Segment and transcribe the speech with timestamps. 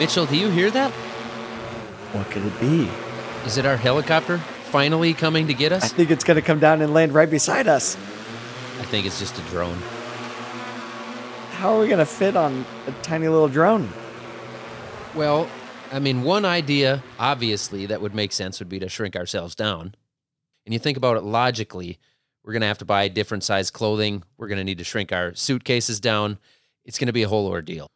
[0.00, 0.90] Mitchell, do you hear that?
[2.12, 2.88] What could it be?
[3.44, 5.84] Is it our helicopter finally coming to get us?
[5.84, 7.96] I think it's going to come down and land right beside us.
[8.78, 9.76] I think it's just a drone.
[11.50, 13.90] How are we going to fit on a tiny little drone?
[15.14, 15.46] Well,
[15.92, 19.94] I mean, one idea, obviously, that would make sense would be to shrink ourselves down.
[20.64, 21.98] And you think about it logically,
[22.42, 24.22] we're going to have to buy different size clothing.
[24.38, 26.38] We're going to need to shrink our suitcases down.
[26.86, 27.90] It's going to be a whole ordeal.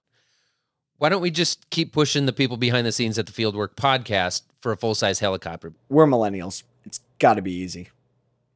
[0.98, 4.42] Why don't we just keep pushing the people behind the scenes at the Fieldwork podcast
[4.60, 5.72] for a full size helicopter?
[5.88, 6.62] We're millennials.
[6.84, 7.88] It's got to be easy.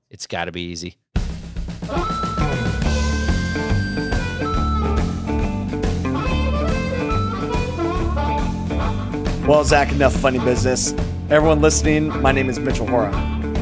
[0.09, 0.97] It's got to be easy.
[9.47, 10.95] Well, Zach, enough funny business.
[11.31, 13.13] Everyone listening, my name is Mitchell Hora.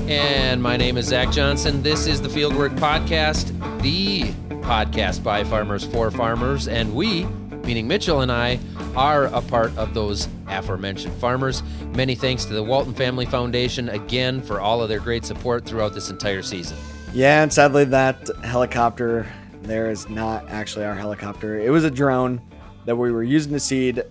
[0.09, 1.83] And my name is Zach Johnson.
[1.83, 3.49] This is the Fieldwork Podcast,
[3.81, 4.25] the
[4.61, 6.69] podcast by farmers for farmers.
[6.69, 7.27] And we,
[7.67, 8.59] meaning Mitchell and I,
[8.95, 11.63] are a part of those aforementioned farmers.
[11.95, 15.93] Many thanks to the Walton Family Foundation again for all of their great support throughout
[15.93, 16.79] this entire season.
[17.13, 19.27] Yeah, and sadly, that helicopter
[19.63, 21.59] there is not actually our helicopter.
[21.59, 22.41] It was a drone
[22.85, 24.05] that we were using to seed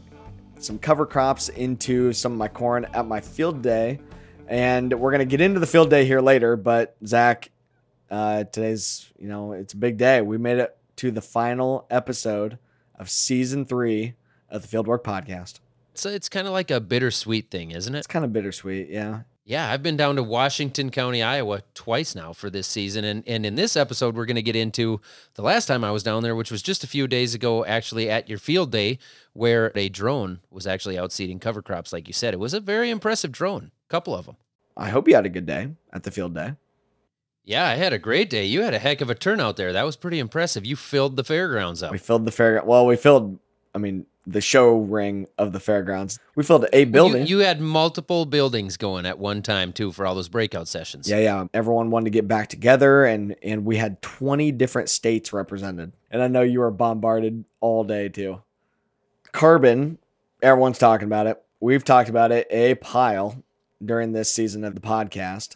[0.60, 4.00] some cover crops into some of my corn at my field day.
[4.48, 6.56] And we're going to get into the field day here later.
[6.56, 7.50] But, Zach,
[8.12, 10.22] uh, today's, you know, it's a big day.
[10.22, 12.60] We made it to the final episode
[12.98, 14.16] of season three
[14.50, 15.60] of the Fieldwork podcast.
[15.94, 18.00] So it's kind of like a bittersweet thing, isn't it?
[18.00, 18.90] It's kind of bittersweet.
[18.90, 19.22] Yeah.
[19.48, 23.06] Yeah, I've been down to Washington County, Iowa twice now for this season.
[23.06, 25.00] And, and in this episode, we're going to get into
[25.36, 28.10] the last time I was down there, which was just a few days ago, actually
[28.10, 28.98] at your field day,
[29.34, 32.34] where a drone was actually out seeding cover crops, like you said.
[32.34, 34.38] It was a very impressive drone, a couple of them.
[34.76, 36.54] I hope you had a good day at the field day.
[37.46, 38.46] Yeah, I had a great day.
[38.46, 39.72] You had a heck of a turnout there.
[39.72, 40.66] That was pretty impressive.
[40.66, 41.92] You filled the fairgrounds up.
[41.92, 42.62] We filled the fair.
[42.66, 43.38] Well, we filled.
[43.76, 46.20] I mean, the show ring of the fairgrounds.
[46.36, 47.28] We filled a building.
[47.28, 51.08] You, you had multiple buildings going at one time too for all those breakout sessions.
[51.08, 51.46] yeah, yeah.
[51.54, 55.92] Everyone wanted to get back together, and and we had twenty different states represented.
[56.10, 58.42] And I know you were bombarded all day too.
[59.32, 60.00] Carbon.
[60.42, 61.42] Everyone's talking about it.
[61.60, 63.44] We've talked about it a pile
[63.84, 65.56] during this season of the podcast.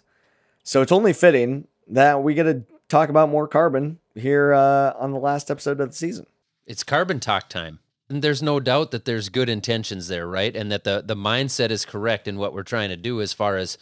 [0.63, 5.11] So it's only fitting that we get to talk about more carbon here uh, on
[5.11, 6.25] the last episode of the season.
[6.65, 7.79] It's carbon talk time.
[8.09, 10.55] And there's no doubt that there's good intentions there, right?
[10.55, 13.57] And that the the mindset is correct in what we're trying to do as far
[13.57, 13.77] as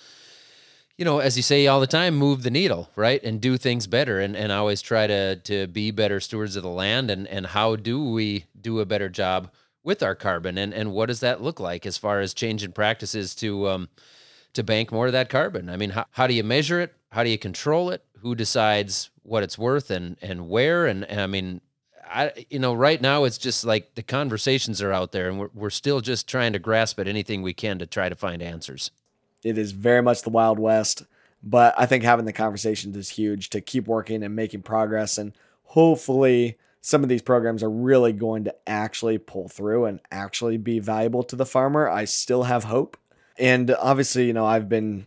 [0.98, 3.24] you know, as you say all the time, move the needle, right?
[3.24, 6.70] And do things better and, and always try to to be better stewards of the
[6.70, 9.50] land and, and how do we do a better job
[9.84, 13.34] with our carbon and, and what does that look like as far as changing practices
[13.36, 13.88] to um
[14.52, 15.70] to bank more of that carbon?
[15.70, 16.94] I mean, how, how do you measure it?
[17.12, 18.04] How do you control it?
[18.22, 20.86] Who decides what it's worth and and where?
[20.86, 21.62] And, and I mean,
[22.06, 25.50] I you know, right now it's just like the conversations are out there and we're
[25.54, 28.92] we're still just trying to grasp at anything we can to try to find answers.
[29.44, 31.04] It is very much the Wild West,
[31.44, 35.18] but I think having the conversations is huge to keep working and making progress.
[35.18, 40.58] And hopefully, some of these programs are really going to actually pull through and actually
[40.58, 41.90] be valuable to the farmer.
[41.90, 42.98] I still have hope.
[43.38, 45.06] And obviously, you know, I've been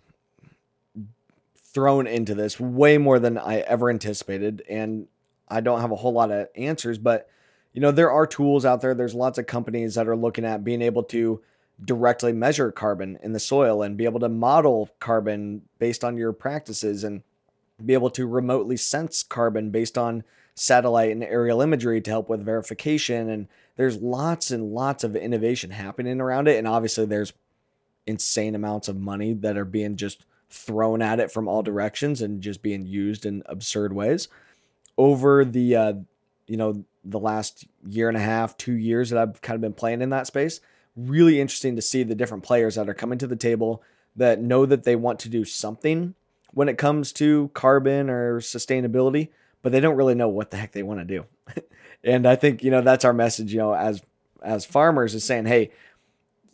[1.73, 4.63] thrown into this way more than I ever anticipated.
[4.69, 5.07] And
[5.49, 7.29] I don't have a whole lot of answers, but,
[7.73, 8.95] you know, there are tools out there.
[8.95, 11.41] There's lots of companies that are looking at being able to
[11.85, 16.33] directly measure carbon in the soil and be able to model carbon based on your
[16.33, 17.23] practices and
[17.85, 20.23] be able to remotely sense carbon based on
[20.55, 25.71] satellite and aerial imagery to help with verification and there's lots and lots of innovation
[25.71, 27.33] happening around it and obviously there's
[28.07, 32.41] insane amounts of money that are being just thrown at it from all directions and
[32.41, 34.29] just being used in absurd ways
[34.99, 35.93] over the uh,
[36.47, 39.73] you know the last year and a half two years that i've kind of been
[39.73, 40.61] playing in that space
[40.97, 43.83] really interesting to see the different players that are coming to the table
[44.17, 46.15] that know that they want to do something
[46.53, 49.29] when it comes to carbon or sustainability,
[49.63, 51.25] but they don't really know what the heck they want to do.
[52.05, 54.03] and I think, you know, that's our message, you know, as
[54.43, 55.71] as farmers is saying, hey,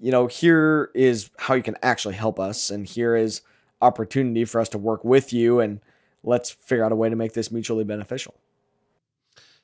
[0.01, 3.43] you know, here is how you can actually help us and here is
[3.81, 5.81] opportunity for us to work with you and
[6.23, 8.35] let's figure out a way to make this mutually beneficial.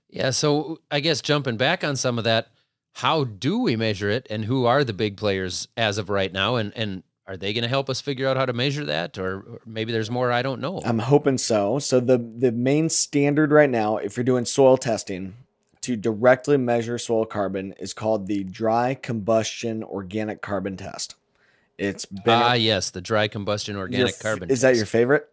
[0.09, 2.49] Yeah, so I guess jumping back on some of that,
[2.95, 6.57] how do we measure it and who are the big players as of right now
[6.57, 9.61] and and are they going to help us figure out how to measure that or,
[9.65, 10.83] maybe there's more I don't know.
[10.85, 11.79] I'm hoping so.
[11.79, 15.35] So the the main standard right now if you're doing soil testing
[15.81, 21.17] to directly measure soil carbon is called the dry combustion organic carbon test.
[21.79, 24.51] It's been Ah, yes, the dry combustion organic f- carbon.
[24.51, 25.29] Is that your favorite?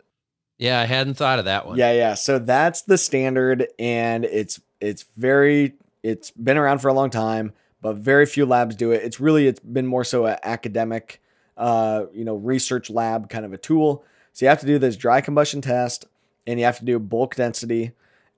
[0.57, 1.77] Yeah, I hadn't thought of that one.
[1.77, 2.13] Yeah, yeah.
[2.15, 7.53] So that's the standard and it's it's very it's been around for a long time,
[7.81, 9.03] but very few labs do it.
[9.03, 11.21] It's really it's been more so an academic,
[11.57, 14.03] uh, you know, research lab kind of a tool.
[14.33, 16.05] So you have to do this dry combustion test,
[16.47, 17.91] and you have to do bulk density,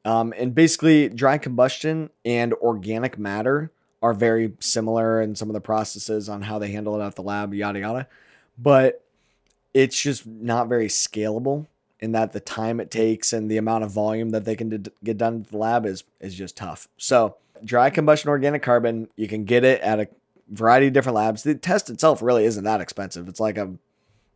[0.06, 3.72] um, and basically dry combustion and organic matter
[4.02, 7.22] are very similar in some of the processes on how they handle it at the
[7.22, 8.08] lab, yada yada.
[8.58, 9.04] But
[9.74, 11.68] it's just not very scalable
[12.00, 14.92] in that the time it takes and the amount of volume that they can d-
[15.04, 16.88] get done at the lab is is just tough.
[16.98, 20.08] So dry combustion organic carbon, you can get it at a
[20.50, 21.44] variety of different labs.
[21.44, 23.28] The test itself really isn't that expensive.
[23.28, 23.74] It's like a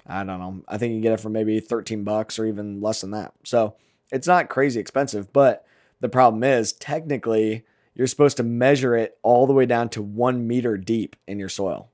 [0.07, 0.61] I don't know.
[0.67, 3.33] I think you get it for maybe 13 bucks or even less than that.
[3.43, 3.75] So
[4.11, 5.65] it's not crazy expensive, but
[5.99, 7.65] the problem is technically
[7.95, 11.49] you're supposed to measure it all the way down to one meter deep in your
[11.49, 11.89] soil.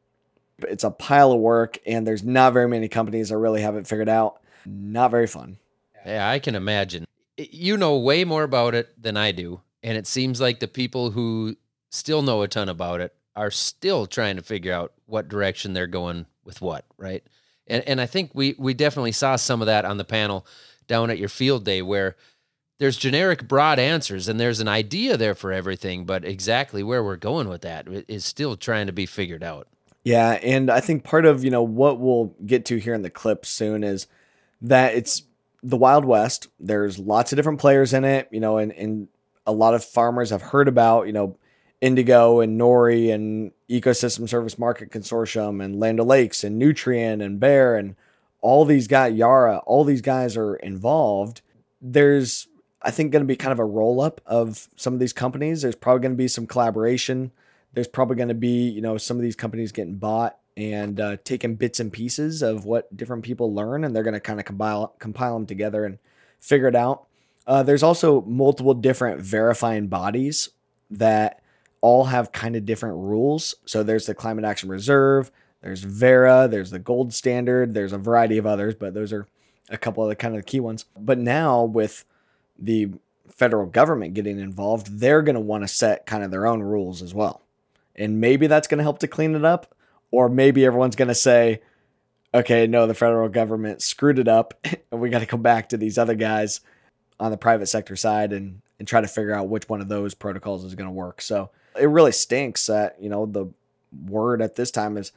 [0.60, 3.88] It's a pile of work, and there's not very many companies that really have it
[3.88, 4.42] figured out.
[4.66, 5.58] Not very fun.
[6.06, 7.06] Yeah, I can imagine.
[7.38, 9.62] You know way more about it than I do.
[9.84, 11.56] And it seems like the people who
[11.90, 15.88] still know a ton about it are still trying to figure out what direction they're
[15.88, 17.24] going with what, right?
[17.68, 20.46] And and I think we we definitely saw some of that on the panel
[20.88, 22.16] down at your field day where
[22.82, 27.16] there's generic broad answers and there's an idea there for everything, but exactly where we're
[27.16, 29.68] going with that is still trying to be figured out.
[30.04, 33.12] Yeah, and I think part of, you know, what we'll get to here in the
[33.12, 34.08] clip soon is
[34.64, 35.22] that it's
[35.62, 36.48] the Wild West.
[36.60, 39.10] There's lots of different players in it, you know, and, and
[39.46, 41.38] a lot of farmers have heard about, you know,
[41.82, 47.76] Indigo and Nori and Ecosystem Service Market Consortium and Land O'Lakes and Nutrien and Bayer
[47.76, 47.96] and
[48.42, 51.42] all these guys, Yara, all these guys are involved.
[51.80, 52.48] There's
[52.82, 55.62] I think, going to be kind of a roll up of some of these companies.
[55.62, 57.32] There's probably going to be some collaboration.
[57.74, 61.18] There's probably going to be, you know, some of these companies getting bought and uh,
[61.24, 64.46] taking bits and pieces of what different people learn, and they're going to kind of
[64.46, 65.98] compile compile them together and
[66.40, 67.08] figure it out.
[67.48, 70.50] Uh, there's also multiple different verifying bodies
[70.90, 71.42] that
[71.82, 73.56] all have kind of different rules.
[73.66, 75.32] So there's the Climate Action Reserve,
[75.62, 79.28] there's Verra, there's the Gold Standard, there's a variety of others, but those are
[79.70, 80.86] a couple of the kind of the key ones.
[80.98, 82.06] But now with
[82.62, 82.92] the
[83.30, 87.02] federal government getting involved, they're going to want to set kind of their own rules
[87.02, 87.42] as well.
[87.96, 89.74] And maybe that's going to help to clean it up.
[90.12, 91.62] Or maybe everyone's going to say,
[92.34, 94.54] okay, no, the federal government screwed it up
[94.92, 96.62] and we got to come back to these other guys
[97.20, 100.14] on the private sector side and, and try to figure out which one of those
[100.14, 101.22] protocols is going to work.
[101.22, 101.50] So
[101.80, 103.48] it really stinks that, you know, the
[104.08, 105.12] word at this time is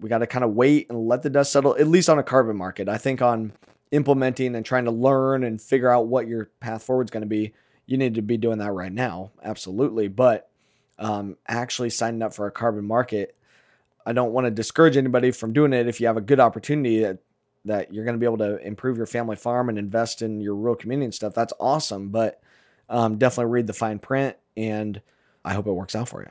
[0.00, 2.22] we got to kind of wait and let the dust settle, at least on a
[2.22, 2.88] carbon market.
[2.88, 3.52] I think on
[3.90, 7.26] implementing and trying to learn and figure out what your path forward is going to
[7.26, 7.54] be,
[7.86, 9.30] you need to be doing that right now.
[9.42, 10.08] Absolutely.
[10.08, 10.50] But
[10.98, 13.36] um, actually signing up for a carbon market,
[14.04, 17.00] I don't want to discourage anybody from doing it if you have a good opportunity
[17.00, 17.18] that,
[17.64, 20.54] that you're going to be able to improve your family farm and invest in your
[20.54, 21.34] rural community and stuff.
[21.34, 22.08] That's awesome.
[22.08, 22.40] But
[22.88, 25.00] um, definitely read the fine print and
[25.44, 26.30] I hope it works out for you.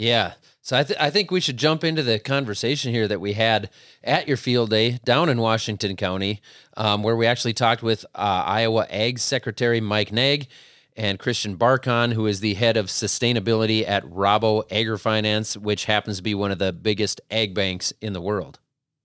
[0.00, 0.32] Yeah.
[0.62, 3.68] So I, th- I think we should jump into the conversation here that we had
[4.02, 6.40] at your field day down in Washington County,
[6.74, 10.48] um, where we actually talked with uh, Iowa Ag Secretary Mike Naig
[10.96, 16.22] and Christian Barkan, who is the head of sustainability at Rabo AgriFinance, which happens to
[16.22, 18.58] be one of the biggest ag banks in the world.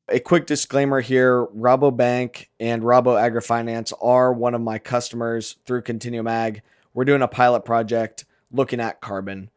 [0.08, 6.28] A quick disclaimer here Rabobank and Rabo AgriFinance are one of my customers through Continuum
[6.28, 6.62] Ag.
[6.94, 9.50] We're doing a pilot project looking at carbon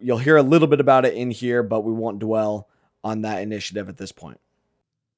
[0.00, 2.68] you'll hear a little bit about it in here, but we won't dwell
[3.02, 4.40] on that initiative at this point.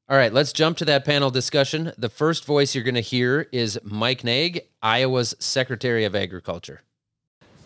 [0.09, 1.93] All right, let's jump to that panel discussion.
[1.99, 6.83] The first voice you're going to hear is Mike Naig, Iowa's Secretary of Agriculture.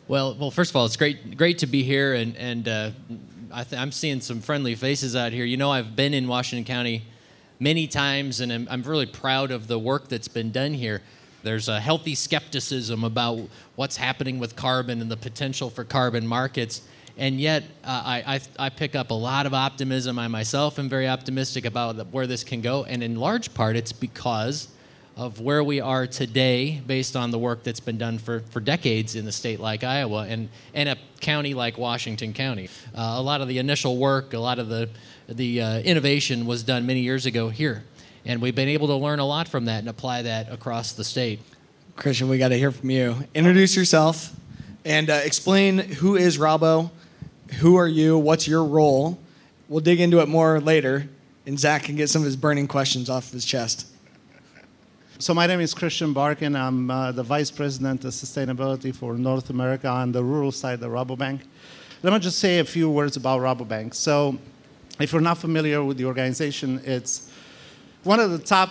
[0.08, 2.90] Well, well, first of all, it's great great to be here, and and uh,
[3.52, 5.44] I am seeing some friendly faces out here.
[5.44, 7.04] You know, I've been in Washington County
[7.60, 11.02] many times, and I'm, I'm really proud of the work that's been done here.
[11.42, 13.38] There's a healthy skepticism about
[13.76, 16.82] what's happening with carbon and the potential for carbon markets
[17.20, 20.18] and yet uh, I, I, I, pick up a lot of optimism.
[20.18, 23.92] I myself am very optimistic about where this can go, and in large part, it's
[23.92, 24.68] because
[25.16, 29.16] of where we are today based on the work that's been done for, for decades
[29.16, 32.70] in a state like Iowa and, and a county like Washington County.
[32.94, 34.88] Uh, a lot of the initial work, a lot of the,
[35.28, 37.84] the uh, innovation was done many years ago here.
[38.24, 41.04] And we've been able to learn a lot from that and apply that across the
[41.04, 41.40] state.
[41.96, 43.16] Christian, we got to hear from you.
[43.34, 44.34] Introduce yourself
[44.86, 46.90] and uh, explain who is Rabo
[47.58, 48.16] who are you?
[48.16, 49.18] What's your role?
[49.68, 51.08] We'll dig into it more later,
[51.46, 53.86] and Zach can get some of his burning questions off of his chest.
[55.18, 56.56] So my name is Christian Barkin.
[56.56, 60.90] I'm uh, the Vice President of Sustainability for North America on the rural side of
[60.90, 61.40] Rabobank.
[62.02, 63.94] Let me just say a few words about Rabobank.
[63.94, 64.38] So
[64.98, 67.30] if you're not familiar with the organization, it's
[68.04, 68.70] one of the top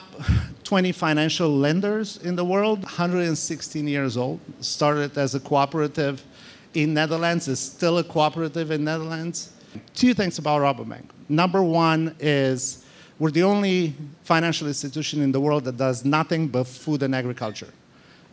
[0.64, 6.24] 20 financial lenders in the world, 116 years old, started as a cooperative
[6.74, 7.48] in Netherlands.
[7.48, 9.54] It's still a cooperative in Netherlands.
[9.94, 11.04] Two things about Rabobank.
[11.28, 12.86] Number one is
[13.20, 17.70] we're the only financial institution in the world that does nothing but food and agriculture.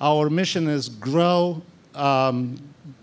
[0.00, 1.62] Our mission is grow,
[1.94, 2.56] um,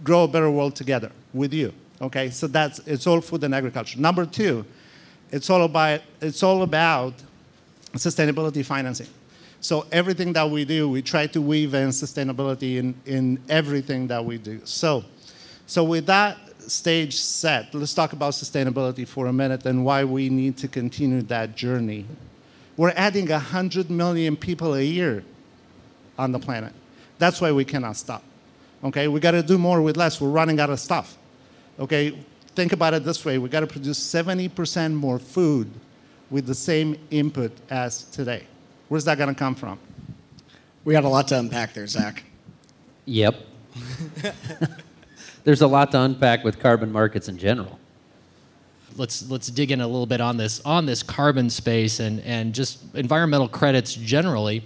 [0.04, 1.74] grow a better world together with you.
[2.02, 4.00] Okay, so that's it's all food and agriculture.
[4.00, 4.66] Number two,
[5.32, 7.14] it's all about it's all about
[7.94, 9.08] sustainability financing.
[9.64, 14.24] So everything that we do, we try to weave in sustainability in, in everything that
[14.24, 14.60] we do.
[14.66, 15.06] So,
[15.66, 16.38] so with that
[16.70, 21.22] stage set, let's talk about sustainability for a minute and why we need to continue
[21.24, 22.06] that journey.
[22.78, 25.24] We're adding 100 million people a year
[26.18, 26.74] on the planet.
[27.20, 28.24] That's why we cannot stop.
[28.84, 30.20] Okay, we got to do more with less.
[30.20, 31.18] We're running out of stuff.
[31.80, 32.18] Okay,
[32.56, 35.72] think about it this way we got to produce 70% more food
[36.30, 38.44] with the same input as today.
[38.90, 39.80] Where's that going to come from?
[40.84, 42.24] We got a lot to unpack there, Zach.
[43.06, 43.36] Yep.
[45.44, 47.80] There's a lot to unpack with carbon markets in general.
[48.96, 52.54] Let's let's dig in a little bit on this on this carbon space and and
[52.54, 54.64] just environmental credits generally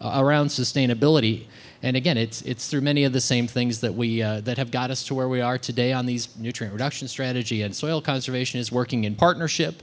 [0.00, 1.46] uh, around sustainability.
[1.82, 4.70] And again, it's it's through many of the same things that we uh, that have
[4.70, 8.60] got us to where we are today on these nutrient reduction strategy and soil conservation
[8.60, 9.82] is working in partnership.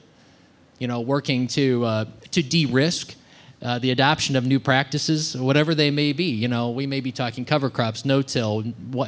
[0.80, 3.16] You know, working to uh, to de-risk
[3.62, 6.26] uh, the adoption of new practices, whatever they may be.
[6.26, 8.64] You know, we may be talking cover crops, no-till,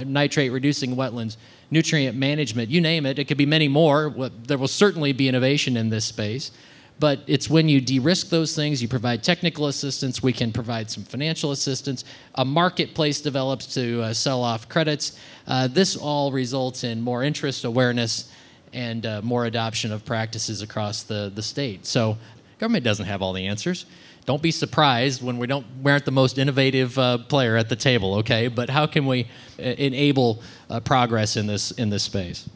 [0.06, 1.38] nitrate reducing wetlands,
[1.70, 3.20] nutrient management, you name it.
[3.20, 4.14] It could be many more.
[4.48, 6.52] There will certainly be innovation in this space.
[7.00, 11.04] But it's when you de-risk those things, you provide technical assistance, we can provide some
[11.04, 12.04] financial assistance,
[12.36, 15.18] a marketplace develops to uh, sell off credits.
[15.48, 18.30] Uh, this all results in more interest, awareness,
[18.74, 21.86] and uh, more adoption of practices across the, the state.
[21.86, 22.18] So
[22.60, 23.86] government doesn't have all the answers
[24.30, 27.76] don't be surprised when we don't we aren't the most innovative uh, player at the
[27.76, 29.26] table okay but how can we
[29.58, 32.48] uh, enable uh, progress in this in this space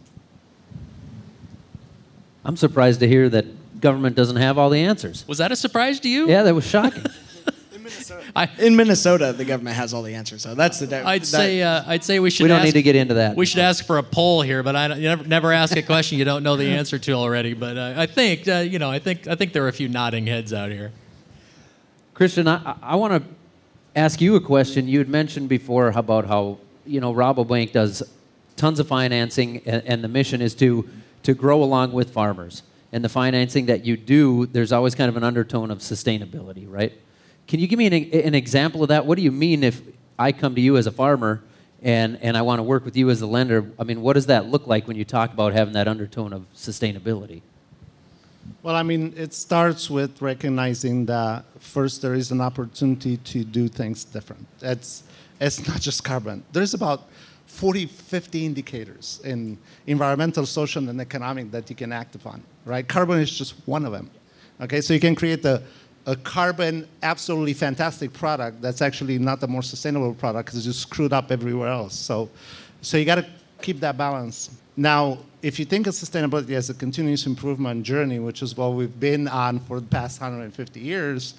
[2.45, 3.43] i'm surprised to hear that
[3.81, 6.63] government doesn't have all the answers was that a surprise to you yeah that was
[6.63, 7.03] shocking
[8.35, 10.41] I, in Minnesota, the government has all the answers.
[10.41, 11.05] So that's the.
[11.05, 11.61] I'd that, say.
[11.61, 12.43] Uh, I'd say we should.
[12.43, 13.35] We don't ask, need to get into that.
[13.35, 16.17] We should ask for a poll here, but I you never, never ask a question
[16.17, 17.53] you don't know the answer to already.
[17.53, 18.89] But uh, I think uh, you know.
[18.89, 20.93] I think I think there are a few nodding heads out here.
[22.13, 23.29] Christian, I, I want to
[23.95, 24.87] ask you a question.
[24.87, 28.03] You had mentioned before about how you know Rabobank does
[28.55, 30.87] tons of financing, and, and, the mission is to
[31.23, 32.61] to grow along with farmers.
[32.91, 36.93] And the financing that you do, there's always kind of an undertone of sustainability, right?
[37.47, 39.07] Can you give me an, an example of that?
[39.07, 39.81] What do you mean if
[40.19, 41.41] I come to you as a farmer
[41.81, 43.71] and and I want to work with you as a lender?
[43.79, 46.45] I mean, what does that look like when you talk about having that undertone of
[46.53, 47.41] sustainability?
[48.61, 53.67] Well, I mean, it starts with recognizing that first there is an opportunity to do
[53.67, 54.47] things different.
[54.61, 55.03] It's,
[55.39, 56.43] it's not just carbon.
[56.53, 57.09] There's about
[57.47, 62.87] 40, 50 indicators in environmental, social, and economic that you can act upon, right?
[62.87, 64.09] Carbon is just one of them.
[64.61, 65.61] Okay, so you can create a,
[66.05, 70.89] a carbon absolutely fantastic product that's actually not the more sustainable product because it's just
[70.89, 71.95] screwed up everywhere else.
[71.95, 72.29] So,
[72.81, 73.25] so you got to
[73.61, 74.49] keep that balance.
[74.75, 78.99] Now, if you think of sustainability as a continuous improvement journey, which is what we've
[78.99, 81.35] been on for the past 150 years,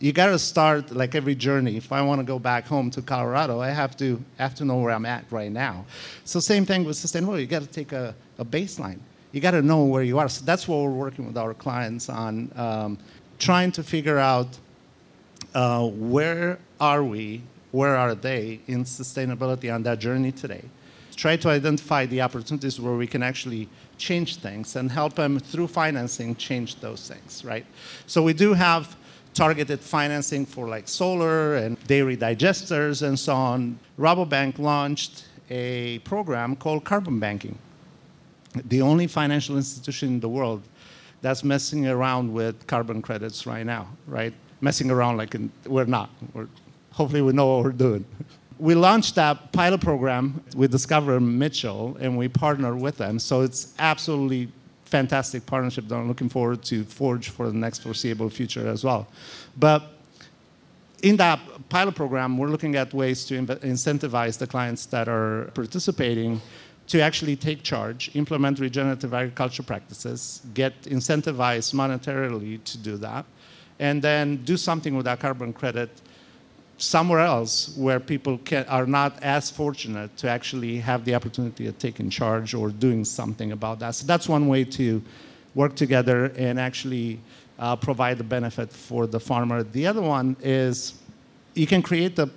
[0.00, 1.76] you got to start like every journey.
[1.76, 4.78] If I want to go back home to Colorado, I have to have to know
[4.78, 5.84] where I'm at right now.
[6.24, 7.40] So same thing with sustainability.
[7.42, 8.98] You got to take a, a baseline.
[9.32, 10.28] You got to know where you are.
[10.28, 12.98] So that's what we're working with our clients on, um,
[13.38, 14.58] trying to figure out
[15.54, 20.64] uh, where are we, where are they in sustainability on that journey today
[21.20, 25.66] try to identify the opportunities where we can actually change things and help them through
[25.66, 27.66] financing change those things, right?
[28.06, 28.96] So we do have
[29.34, 33.78] targeted financing for like solar and dairy digesters and so on.
[33.98, 37.58] Rabobank launched a program called Carbon Banking,
[38.64, 40.62] the only financial institution in the world
[41.20, 44.32] that's messing around with carbon credits right now, right?
[44.62, 46.08] Messing around like in, we're not.
[46.32, 46.48] We're,
[46.92, 48.06] hopefully, we know what we're doing.
[48.60, 53.18] we launched that pilot program with Discover Mitchell, and we partnered with them.
[53.18, 54.52] So it's absolutely
[54.84, 59.08] fantastic partnership that I'm looking forward to forge for the next foreseeable future as well.
[59.56, 59.82] But
[61.02, 61.40] in that
[61.70, 66.42] pilot program, we're looking at ways to incentivize the clients that are participating
[66.88, 73.24] to actually take charge, implement regenerative agriculture practices, get incentivized monetarily to do that,
[73.78, 75.88] and then do something with that carbon credit
[76.80, 81.78] somewhere else where people can, are not as fortunate to actually have the opportunity of
[81.78, 83.94] taking charge or doing something about that.
[83.94, 85.02] So that's one way to
[85.54, 87.20] work together and actually
[87.58, 89.62] uh, provide the benefit for the farmer.
[89.62, 90.94] The other one is
[91.54, 92.30] you can create the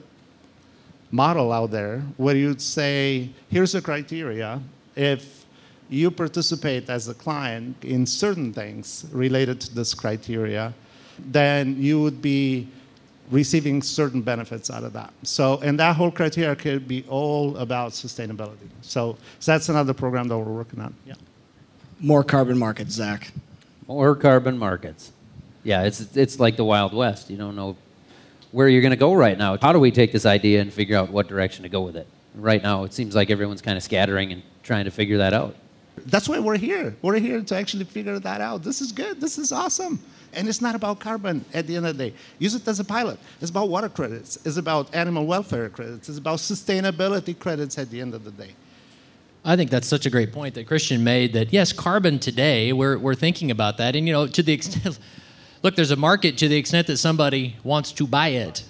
[1.10, 4.62] model out there where you'd say, here's the criteria.
[4.96, 5.46] If
[5.90, 10.74] you participate as a client in certain things related to this criteria,
[11.20, 12.68] then you would be
[13.34, 15.12] receiving certain benefits out of that.
[15.24, 18.70] So, and that whole criteria could be all about sustainability.
[18.82, 20.94] So, so that's another program that we're working on.
[21.06, 21.16] Yeah.
[22.00, 23.32] More carbon markets, Zach.
[23.88, 25.12] More carbon markets.
[25.64, 27.30] Yeah, it's it's like the Wild West.
[27.30, 27.76] You don't know
[28.52, 29.58] where you're going to go right now.
[29.58, 32.06] How do we take this idea and figure out what direction to go with it?
[32.36, 35.56] Right now, it seems like everyone's kind of scattering and trying to figure that out.
[36.06, 36.96] That's why we're here.
[37.02, 38.64] We're here to actually figure that out.
[38.64, 39.22] This is good.
[39.22, 40.00] This is awesome.
[40.34, 42.16] And it's not about carbon at the end of the day.
[42.40, 43.20] Use it as a pilot.
[43.42, 44.38] It's about water credits.
[44.46, 46.10] It's about animal welfare credits.
[46.10, 48.52] It's about sustainability credits at the end of the day.
[49.46, 52.98] I think that's such a great point that Christian made that yes, carbon today, we're,
[52.98, 53.96] we're thinking about that.
[53.96, 54.98] And, you know, to the extent,
[55.64, 58.64] look, there's a market to the extent that somebody wants to buy it.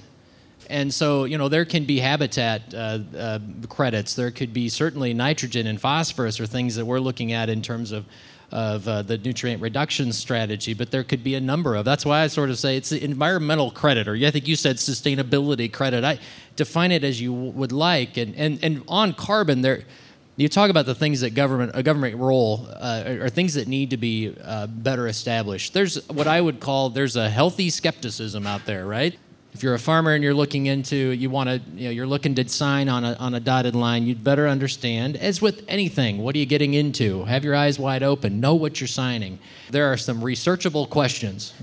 [0.69, 3.39] And so, you know, there can be habitat uh, uh,
[3.69, 4.15] credits.
[4.15, 7.91] There could be certainly nitrogen and phosphorus or things that we're looking at in terms
[7.91, 8.05] of,
[8.53, 11.85] of uh, the nutrient reduction strategy, but there could be a number of.
[11.85, 14.75] That's why I sort of say it's the environmental credit, or I think you said
[14.75, 16.03] sustainability credit.
[16.03, 16.19] I
[16.55, 18.15] define it as you would like.
[18.15, 19.83] And, and, and on carbon, there
[20.35, 23.89] you talk about the things that government a government role uh, are, things that need
[23.89, 25.73] to be uh, better established.
[25.73, 29.17] There's what I would call there's a healthy skepticism out there, right?
[29.53, 32.33] If you're a farmer and you're looking into you want to you know you're looking
[32.35, 35.15] to sign on a on a dotted line, you'd better understand.
[35.15, 37.23] As with anything, what are you getting into?
[37.25, 38.39] Have your eyes wide open.
[38.39, 39.39] Know what you're signing.
[39.69, 41.53] There are some researchable questions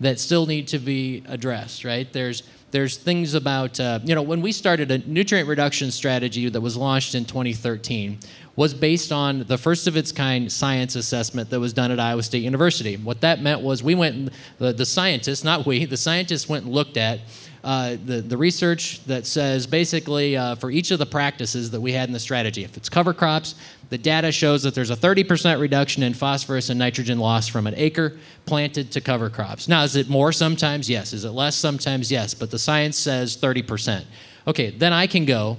[0.00, 2.10] that still need to be addressed, right?
[2.12, 2.42] There's
[2.74, 6.76] there's things about, uh, you know, when we started a nutrient reduction strategy that was
[6.76, 8.18] launched in 2013
[8.56, 12.24] was based on the first of its kind science assessment that was done at Iowa
[12.24, 12.96] State University.
[12.96, 16.74] What that meant was we went, the, the scientists, not we, the scientists went and
[16.74, 17.20] looked at
[17.64, 21.92] uh, the, the research that says basically uh, for each of the practices that we
[21.92, 23.54] had in the strategy, if it's cover crops,
[23.88, 27.72] the data shows that there's a 30% reduction in phosphorus and nitrogen loss from an
[27.78, 29.66] acre planted to cover crops.
[29.66, 30.90] Now, is it more sometimes?
[30.90, 31.14] Yes.
[31.14, 32.12] Is it less sometimes?
[32.12, 32.34] Yes.
[32.34, 34.04] But the science says 30%.
[34.46, 35.56] Okay, then I can go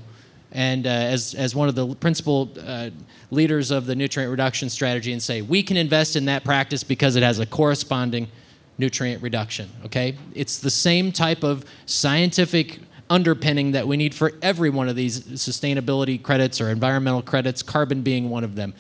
[0.52, 2.92] and uh, as, as one of the principal uh,
[3.32, 7.16] leaders of the nutrient reduction strategy and say, we can invest in that practice because
[7.16, 8.28] it has a corresponding
[8.78, 9.70] nutrient reduction.
[9.86, 10.18] Okay?
[10.34, 15.22] It's the same type of scientific underpinning that we need for every one of these
[15.22, 18.74] sustainability credits or environmental credits, carbon being one of them.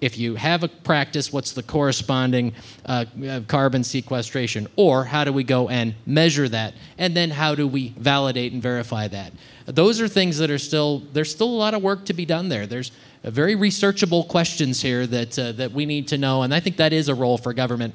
[0.00, 2.52] If you have a practice, what's the corresponding
[2.84, 4.68] uh, uh carbon sequestration?
[4.76, 6.74] Or how do we go and measure that?
[6.98, 9.32] And then how do we validate and verify that?
[9.66, 12.48] Those are things that are still, there's still a lot of work to be done
[12.50, 12.66] there.
[12.66, 16.76] There's very researchable questions here that, uh, that we need to know, and I think
[16.76, 17.94] that is a role for government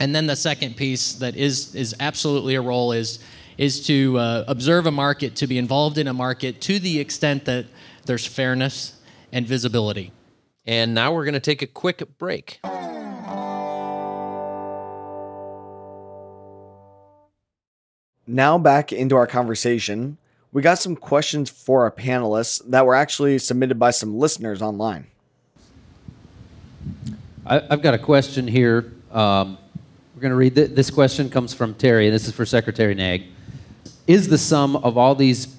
[0.00, 3.18] and then the second piece that is is absolutely a role is
[3.56, 7.44] is to uh, observe a market, to be involved in a market to the extent
[7.44, 7.66] that
[8.06, 9.00] there's fairness
[9.32, 10.12] and visibility.
[10.64, 12.60] And now we're going to take a quick break.
[18.26, 20.18] Now back into our conversation.
[20.52, 25.06] We got some questions for our panelists that were actually submitted by some listeners online.
[27.44, 28.92] I, have got a question here.
[29.10, 29.58] Um,
[30.18, 32.92] we're going to read th- this question comes from Terry, and this is for Secretary
[32.92, 33.26] Naig.
[34.08, 35.54] Is the sum of all these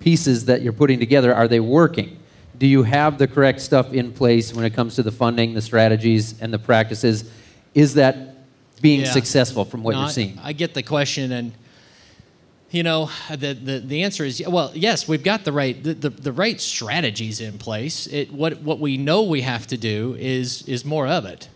[0.00, 2.18] pieces that you're putting together are they working?
[2.56, 5.60] Do you have the correct stuff in place when it comes to the funding, the
[5.60, 7.30] strategies, and the practices?
[7.74, 8.38] Is that
[8.80, 9.10] being yeah.
[9.10, 10.38] successful from what no, you're seeing?
[10.38, 11.52] I, I get the question, and
[12.70, 16.08] you know the, the, the answer is well yes we've got the right the, the,
[16.08, 20.68] the, right strategies in place it, what, what we know we have to do is
[20.68, 21.48] is more of it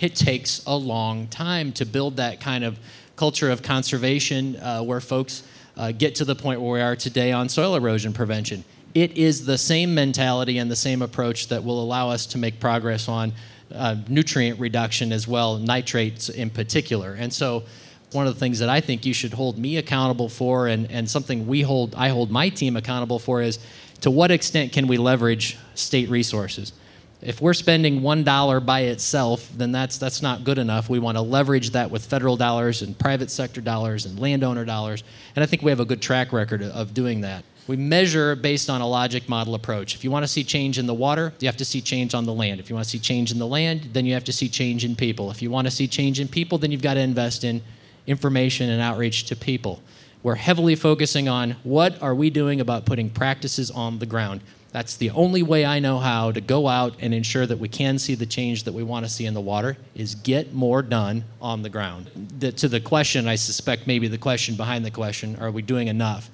[0.00, 2.78] it takes a long time to build that kind of
[3.16, 5.42] culture of conservation uh, where folks
[5.76, 8.64] uh, get to the point where we are today on soil erosion prevention.
[8.94, 12.58] It is the same mentality and the same approach that will allow us to make
[12.58, 13.32] progress on
[13.72, 17.14] uh, nutrient reduction as well, nitrates in particular.
[17.14, 17.64] And so,
[18.12, 21.10] one of the things that I think you should hold me accountable for, and, and
[21.10, 23.58] something we hold, I hold my team accountable for, is
[24.00, 26.72] to what extent can we leverage state resources?
[27.20, 30.88] If we're spending one dollar by itself, then that's that's not good enough.
[30.88, 35.02] We want to leverage that with federal dollars and private sector dollars and landowner dollars,
[35.34, 37.44] and I think we have a good track record of doing that.
[37.66, 39.94] We measure based on a logic model approach.
[39.94, 42.24] If you want to see change in the water, you have to see change on
[42.24, 42.60] the land.
[42.60, 44.84] If you want to see change in the land, then you have to see change
[44.84, 45.30] in people.
[45.30, 47.62] If you want to see change in people, then you've got to invest in
[48.06, 49.82] information and outreach to people.
[50.22, 54.40] We're heavily focusing on what are we doing about putting practices on the ground.
[54.72, 57.98] That's the only way I know how to go out and ensure that we can
[57.98, 61.24] see the change that we want to see in the water is get more done
[61.40, 62.10] on the ground.
[62.38, 65.88] The, to the question, I suspect maybe the question behind the question, are we doing
[65.88, 66.30] enough?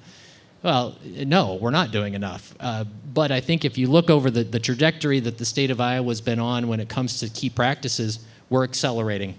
[0.63, 2.55] Well, no, we're not doing enough.
[2.59, 5.79] Uh, but I think if you look over the, the trajectory that the state of
[5.79, 8.19] Iowa has been on when it comes to key practices,
[8.49, 9.35] we're accelerating.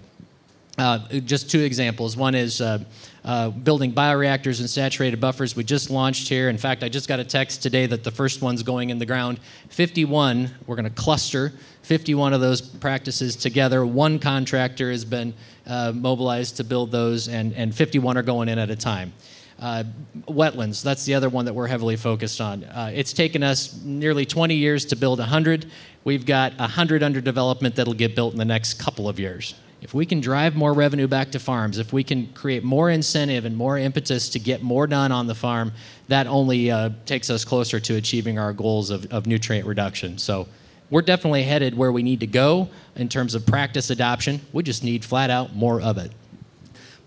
[0.77, 2.15] Uh, just two examples.
[2.15, 2.83] One is uh,
[3.25, 5.55] uh, building bioreactors and saturated buffers.
[5.55, 6.49] We just launched here.
[6.49, 9.05] In fact, I just got a text today that the first one's going in the
[9.05, 9.39] ground.
[9.69, 13.87] 51, we're going to cluster 51 of those practices together.
[13.87, 15.33] One contractor has been
[15.65, 19.13] uh, mobilized to build those, and, and 51 are going in at a time.
[19.59, 19.83] Uh,
[20.27, 22.63] wetlands, that's the other one that we're heavily focused on.
[22.65, 25.71] Uh, it's taken us nearly 20 years to build 100.
[26.03, 29.55] We've got 100 under development that'll get built in the next couple of years.
[29.81, 33.45] If we can drive more revenue back to farms, if we can create more incentive
[33.45, 35.71] and more impetus to get more done on the farm,
[36.07, 40.17] that only uh, takes us closer to achieving our goals of, of nutrient reduction.
[40.17, 40.47] So
[40.89, 44.41] we're definitely headed where we need to go in terms of practice adoption.
[44.51, 46.11] We just need flat out more of it.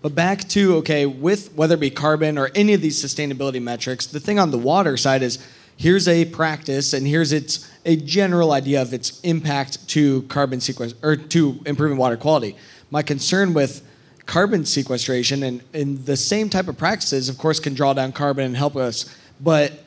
[0.01, 4.07] But back to okay, with whether it be carbon or any of these sustainability metrics,
[4.07, 5.45] the thing on the water side is
[5.81, 10.93] here's a practice and here's its a general idea of its impact to carbon sequence
[11.01, 12.55] or to improving water quality.
[12.91, 13.81] My concern with
[14.27, 18.45] carbon sequestration and, and the same type of practices, of course, can draw down carbon
[18.45, 19.83] and help us, but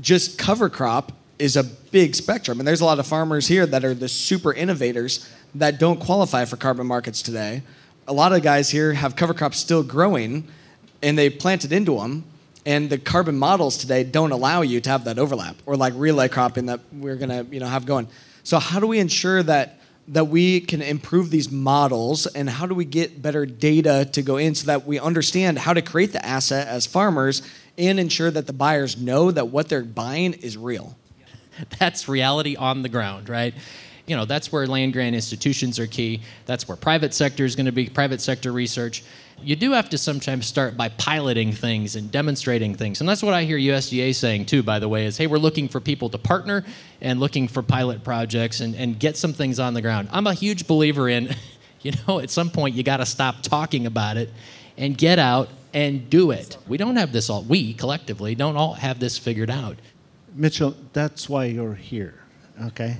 [0.00, 2.60] just cover crop is a big spectrum.
[2.60, 6.44] And there's a lot of farmers here that are the super innovators that don't qualify
[6.44, 7.62] for carbon markets today
[8.06, 10.46] a lot of guys here have cover crops still growing
[11.02, 12.24] and they planted into them
[12.64, 16.28] and the carbon models today don't allow you to have that overlap or like relay
[16.28, 18.08] cropping that we're to you know have going.
[18.44, 22.74] So how do we ensure that that we can improve these models and how do
[22.74, 26.24] we get better data to go in so that we understand how to create the
[26.24, 27.42] asset as farmers
[27.78, 30.96] and ensure that the buyers know that what they're buying is real?
[31.78, 33.54] That's reality on the ground right
[34.06, 36.22] you know, that's where land grant institutions are key.
[36.46, 39.04] That's where private sector is going to be, private sector research.
[39.40, 43.00] You do have to sometimes start by piloting things and demonstrating things.
[43.00, 45.68] And that's what I hear USDA saying too, by the way, is hey, we're looking
[45.68, 46.64] for people to partner
[47.00, 50.08] and looking for pilot projects and, and get some things on the ground.
[50.12, 51.34] I'm a huge believer in,
[51.82, 54.30] you know, at some point you got to stop talking about it
[54.76, 56.56] and get out and do it.
[56.66, 59.76] We don't have this all, we collectively don't all have this figured out.
[60.34, 62.22] Mitchell, that's why you're here,
[62.66, 62.96] okay?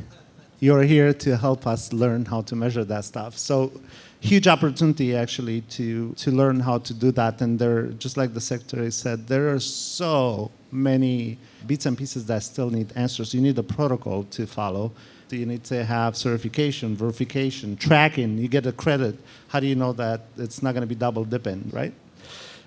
[0.63, 3.37] You're here to help us learn how to measure that stuff.
[3.37, 3.73] So
[4.21, 7.43] huge opportunity actually to to learn how to do that.
[7.43, 12.45] And there, just like the secretary said, there are so many bits and pieces that
[12.45, 13.35] still need answers.
[13.35, 14.93] You need a protocol to follow.
[15.31, 18.39] You need to have certification, verification, tracking.
[18.39, 19.17] You get a credit.
[19.49, 21.93] How do you know that it's not going to be double dipping, right?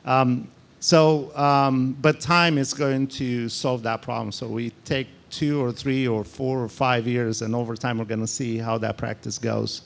[0.03, 0.49] Um,
[0.81, 4.33] so, um, but time is going to solve that problem.
[4.33, 8.11] So we take two or three or four or five years, and over time we're
[8.15, 9.81] going to see how that practice goes.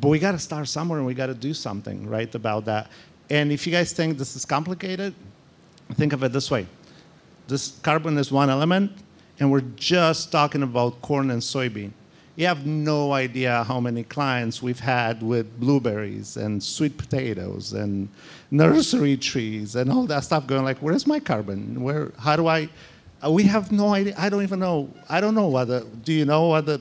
[0.00, 2.90] But we got to start somewhere, and we got to do something right about that.
[3.28, 5.12] And if you guys think this is complicated,
[5.94, 6.66] think of it this way:
[7.48, 8.92] this carbon is one element,
[9.40, 11.92] and we're just talking about corn and soybean.
[12.36, 18.10] You have no idea how many clients we've had with blueberries and sweet potatoes and
[18.50, 21.82] nursery trees and all that stuff going like, where's my carbon?
[21.82, 22.68] Where, how do I,
[23.24, 24.14] Uh, we have no idea.
[24.18, 24.90] I don't even know.
[25.08, 25.86] I don't know what the.
[26.04, 26.80] Do you know what the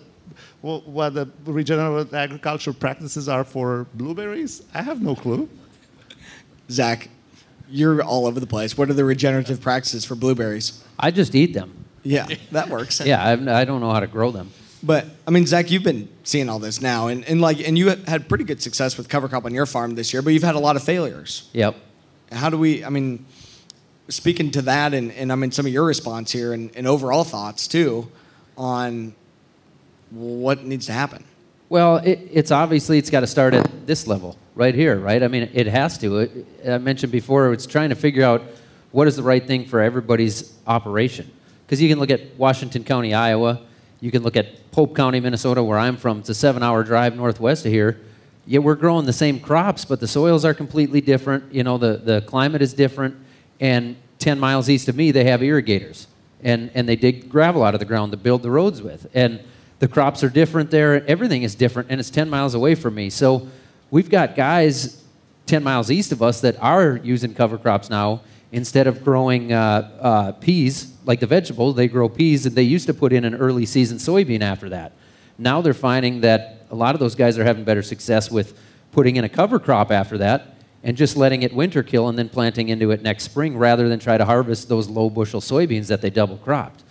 [0.61, 4.63] what the regenerative agriculture practices are for blueberries?
[4.73, 5.47] I have no clue.
[6.69, 7.09] Zach,
[7.69, 8.77] you're all over the place.
[8.77, 10.83] What are the regenerative practices for blueberries?
[10.97, 11.85] I just eat them.
[12.03, 12.99] Yeah, that works.
[13.05, 14.51] yeah, I've, I do not know how to grow them.
[14.83, 17.89] But I mean, Zach, you've been seeing all this now, and, and like, and you
[17.89, 20.55] had pretty good success with cover crop on your farm this year, but you've had
[20.55, 21.49] a lot of failures.
[21.53, 21.75] Yep.
[22.31, 22.83] How do we?
[22.83, 23.25] I mean,
[24.07, 27.23] speaking to that and, and I mean some of your response here and, and overall
[27.23, 28.09] thoughts too
[28.57, 29.15] on
[30.11, 31.23] what needs to happen.
[31.69, 35.21] Well, it, it's obviously it's got to start at this level right here, right?
[35.21, 36.19] I mean, it has to.
[36.19, 38.43] It, I mentioned before, it's trying to figure out
[38.91, 41.29] what is the right thing for everybody's operation.
[41.65, 43.61] Because you can look at Washington County, Iowa.
[43.99, 46.19] You can look at Pope County, Minnesota, where I'm from.
[46.19, 47.99] It's a seven-hour drive northwest of here.
[48.45, 51.51] Yet we're growing the same crops, but the soils are completely different.
[51.51, 53.15] You know, the, the climate is different.
[53.59, 56.07] And 10 miles east of me, they have irrigators.
[56.43, 59.07] And, and they dig gravel out of the ground to build the roads with.
[59.13, 59.41] And
[59.79, 61.05] the crops are different there.
[61.07, 61.89] Everything is different.
[61.89, 63.09] And it's 10 miles away from me.
[63.09, 63.47] So
[63.91, 65.03] we've got guys
[65.47, 68.21] 10 miles east of us that are using cover crops now.
[68.51, 72.45] Instead of growing uh, uh, peas, like the vegetables, they grow peas.
[72.45, 74.93] And they used to put in an early season soybean after that.
[75.37, 78.57] Now they're finding that a lot of those guys are having better success with
[78.91, 80.54] putting in a cover crop after that
[80.85, 83.99] and just letting it winter kill and then planting into it next spring rather than
[83.99, 86.83] try to harvest those low bushel soybeans that they double cropped.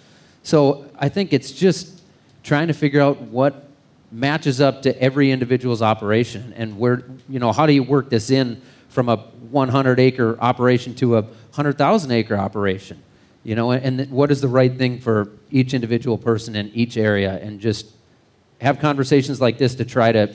[0.43, 2.03] So I think it's just
[2.43, 3.69] trying to figure out what
[4.11, 8.31] matches up to every individual's operation and where, you know, how do you work this
[8.31, 13.01] in from a 100 acre operation to a 100,000 acre operation?
[13.45, 17.39] You know, and what is the right thing for each individual person in each area,
[17.43, 17.87] and just
[18.61, 20.35] have conversations like this to try to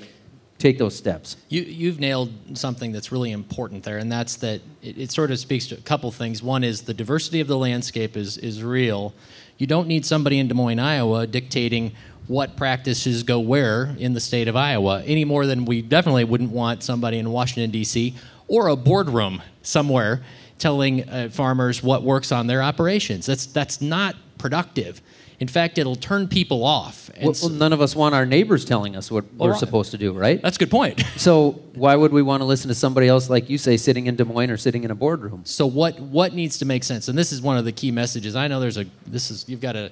[0.60, 1.38] take those steps.
[1.48, 5.40] You, you've nailed something that's really important there, and that's that it, it, sort of
[5.40, 6.44] speaks to a couple things.
[6.44, 9.14] One is the diversity of the landscape is, is real.
[9.58, 11.94] You don't need somebody in Des Moines, Iowa dictating
[12.28, 16.52] what practices go where in the state of Iowa any more than we definitely wouldn't
[16.52, 18.16] want somebody in Washington, D.C.
[18.48, 20.22] or a boardroom somewhere
[20.60, 23.26] telling uh, farmers what works on their operations.
[23.26, 25.02] That's, that's not productive.
[25.40, 27.10] In fact, it'll turn people off.
[27.22, 29.60] Well, well, none of us want our neighbors telling us what we're right.
[29.60, 30.42] supposed to do, right?
[30.42, 31.02] That's a good point.
[31.16, 34.18] so why would we want to listen to somebody else, like you say, sitting in
[34.18, 35.44] Des Moines or sitting in a boardroom?
[35.46, 37.08] So what what needs to make sense?
[37.08, 38.36] And this is one of the key messages.
[38.36, 39.92] I know there's a this is you've got a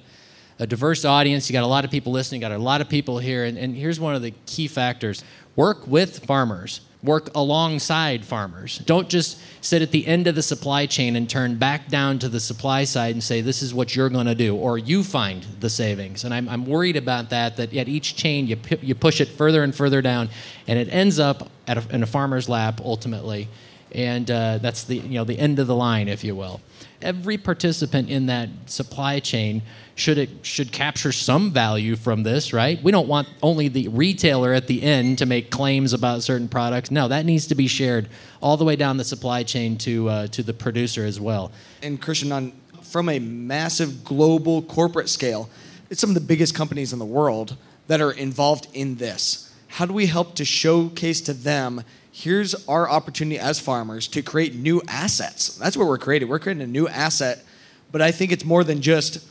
[0.58, 1.48] a diverse audience.
[1.48, 2.42] You got a lot of people listening.
[2.42, 5.24] You got a lot of people here, and, and here's one of the key factors:
[5.56, 8.78] work with farmers work alongside farmers.
[8.78, 12.28] Don't just sit at the end of the supply chain and turn back down to
[12.28, 15.44] the supply side and say, this is what you're going to do, or you find
[15.60, 16.24] the savings.
[16.24, 19.62] And I'm, I'm worried about that, that at each chain you, you push it further
[19.62, 20.28] and further down,
[20.66, 23.48] and it ends up at a, in a farmer's lap ultimately.
[23.92, 26.60] And uh, that's the, you know, the end of the line, if you will.
[27.00, 29.62] Every participant in that supply chain
[29.98, 32.80] should it should capture some value from this, right?
[32.82, 36.92] We don't want only the retailer at the end to make claims about certain products.
[36.92, 38.08] No, that needs to be shared
[38.40, 41.50] all the way down the supply chain to uh, to the producer as well.
[41.82, 45.50] And Christian, on from a massive global corporate scale,
[45.90, 47.56] it's some of the biggest companies in the world
[47.88, 49.52] that are involved in this.
[49.66, 51.82] How do we help to showcase to them?
[52.12, 55.56] Here's our opportunity as farmers to create new assets.
[55.56, 56.28] That's what we're creating.
[56.28, 57.44] We're creating a new asset,
[57.90, 59.26] but I think it's more than just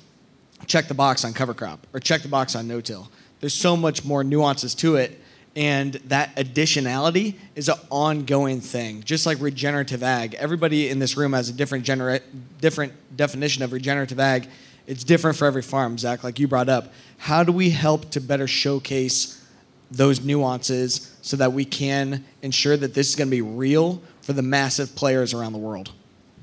[0.65, 3.09] check the box on cover crop or check the box on no-till.
[3.39, 5.21] There's so much more nuances to it,
[5.55, 9.03] and that additionality is an ongoing thing.
[9.03, 12.21] Just like regenerative ag, everybody in this room has a different genera-
[12.59, 14.49] different definition of regenerative ag.
[14.87, 16.23] It's different for every farm, Zach.
[16.23, 19.45] Like you brought up, how do we help to better showcase
[19.91, 24.33] those nuances so that we can ensure that this is going to be real for
[24.33, 25.91] the massive players around the world?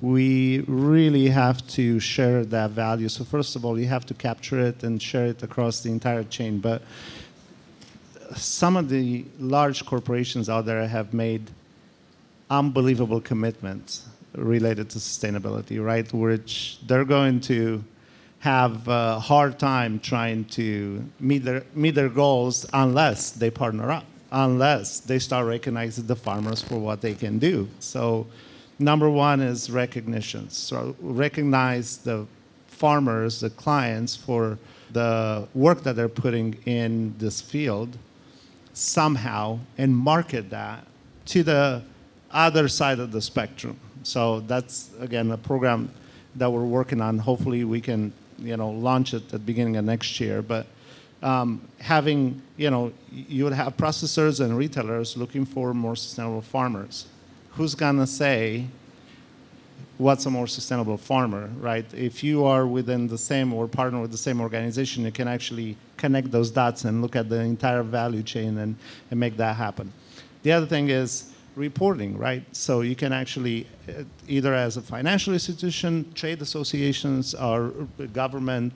[0.05, 3.09] We really have to share that value.
[3.09, 6.25] So first of all, you have to capture it and share it across the entire
[6.25, 6.59] chain.
[6.59, 6.83] But
[8.37, 11.51] some of the large corporations out there have made
[12.51, 16.13] unbelievable commitments related to sustainability, right?
[16.13, 17.83] Which they're going to
[18.41, 24.05] have a hard time trying to meet their meet their goals unless they partner up,
[24.31, 27.69] unless they start recognizing the farmers for what they can do.
[27.79, 28.27] So
[28.85, 30.51] Number one is recognition.
[30.51, 32.27] So recognize the
[32.67, 34.59] farmers, the clients, for
[34.93, 37.97] the work that they're putting in this field
[38.75, 40.87] somehow and market that
[41.27, 41.83] to the
[42.31, 43.81] other side of the spectrum.
[44.03, 45.91] So that's again a program
[46.35, 47.19] that we're working on.
[47.19, 50.43] Hopefully we can you know launch it at the beginning of next year.
[50.43, 50.67] But
[51.23, 57.07] um, having you know you would have processors and retailers looking for more sustainable farmers
[57.57, 58.67] who's going to say
[59.99, 61.87] what's a more sustainable farmer, right?
[61.95, 65.77] If you are within the same or partner with the same organization, you can actually
[65.97, 68.77] connect those dots and look at the entire value chain and,
[69.11, 69.93] and make that happen.
[70.43, 72.45] The other thing is reporting, right?
[72.55, 77.69] So you can actually, uh, either as a financial institution, trade associations, or
[78.13, 78.73] government,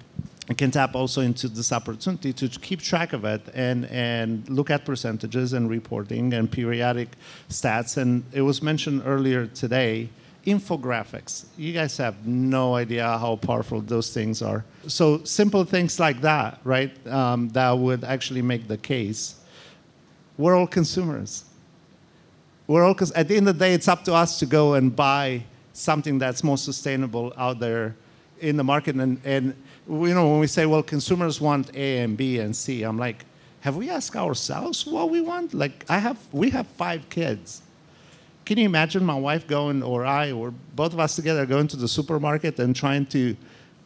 [0.57, 4.87] can tap also into this opportunity to keep track of it and, and look at
[4.87, 7.11] percentages and reporting and periodic
[7.51, 7.99] stats.
[7.99, 10.09] And it was mentioned earlier today,
[10.47, 11.45] infographics.
[11.59, 14.65] You guys have no idea how powerful those things are.
[14.87, 19.35] So simple things like that, right, um, that would actually make the case.
[20.39, 21.45] We're all consumers.
[22.67, 24.95] We're all, at the end of the day, it's up to us to go and
[24.95, 25.43] buy
[25.75, 27.97] something that's more sustainable out there
[28.41, 28.97] in the market.
[28.97, 29.55] And, and
[29.89, 33.25] you know, when we say, well, consumers want A and B and C, I'm like,
[33.61, 35.55] have we asked ourselves what we want?
[35.55, 37.63] Like, I have, we have five kids.
[38.45, 41.77] Can you imagine my wife going, or I, or both of us together going to
[41.77, 43.37] the supermarket and trying to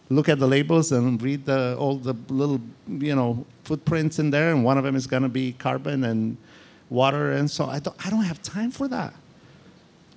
[0.08, 4.50] look at the labels and read the, all the little, you know, footprints in there,
[4.50, 6.36] and one of them is going to be carbon and
[6.90, 9.14] water, and so I don't, I don't have time for that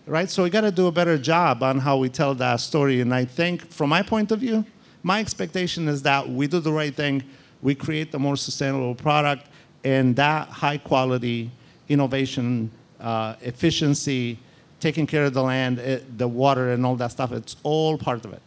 [0.07, 0.29] right?
[0.29, 3.01] So we got to do a better job on how we tell that story.
[3.01, 4.63] And I think, from my point of view,
[5.05, 7.21] my expectation is that we do the right thing,
[7.61, 9.45] we create a more sustainable product,
[9.83, 11.51] and that high quality
[11.87, 14.39] innovation, uh, efficiency,
[14.79, 17.99] taking care of the land, it, eh, the water, and all that stuff, it's all
[17.99, 18.41] part of it.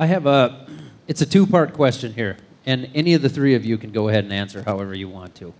[0.00, 0.66] I have a,
[1.06, 4.08] it's a two part question here, and any of the three of you can go
[4.08, 5.54] ahead and answer however you want to.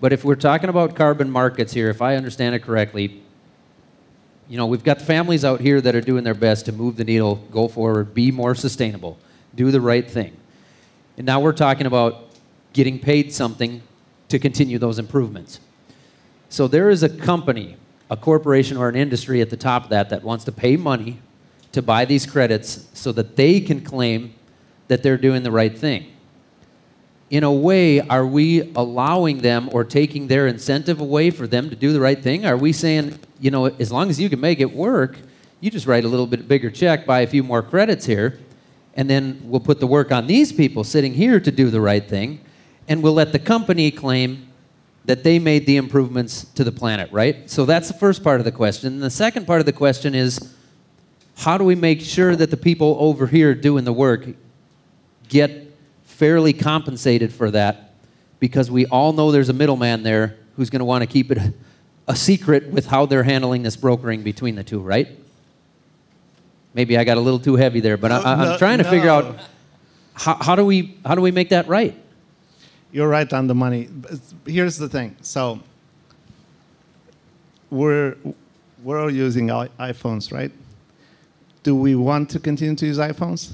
[0.00, 3.20] But if we're talking about carbon markets here, if I understand it correctly,
[4.48, 7.04] You know, we've got families out here that are doing their best to move the
[7.04, 9.18] needle, go forward, be more sustainable,
[9.54, 10.36] do the right thing.
[11.16, 12.30] And now we're talking about
[12.72, 13.82] getting paid something
[14.28, 15.58] to continue those improvements.
[16.48, 17.76] So there is a company,
[18.08, 21.18] a corporation, or an industry at the top of that that wants to pay money
[21.72, 24.34] to buy these credits so that they can claim
[24.88, 26.06] that they're doing the right thing.
[27.30, 31.74] In a way, are we allowing them or taking their incentive away for them to
[31.74, 32.46] do the right thing?
[32.46, 35.18] Are we saying, you know, as long as you can make it work,
[35.60, 38.38] you just write a little bit bigger check, buy a few more credits here,
[38.94, 42.06] and then we'll put the work on these people sitting here to do the right
[42.06, 42.40] thing,
[42.88, 44.48] and we'll let the company claim
[45.04, 47.48] that they made the improvements to the planet, right?
[47.48, 48.94] So that's the first part of the question.
[48.94, 50.54] And the second part of the question is
[51.36, 54.26] how do we make sure that the people over here doing the work
[55.28, 55.72] get
[56.04, 57.94] fairly compensated for that?
[58.40, 61.38] Because we all know there's a middleman there who's going to want to keep it
[62.08, 65.08] a secret with how they're handling this brokering between the two, right?
[66.74, 69.08] Maybe I got a little too heavy there, but I, I'm No, trying to figure
[69.10, 69.38] out
[70.14, 71.94] how, how do we how do we make that right?
[72.92, 73.88] You're right on the money.
[74.46, 75.16] Here's the thing.
[75.20, 75.60] So
[77.70, 78.16] we're
[78.82, 80.52] we're all using iPhones, right?
[81.62, 83.52] Do we want to continue to use iPhones?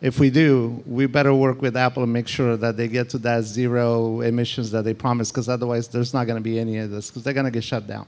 [0.00, 3.18] If we do, we better work with Apple and make sure that they get to
[3.18, 6.90] that zero emissions that they promised, because otherwise there's not going to be any of
[6.90, 8.06] this, because they're going to get shut down.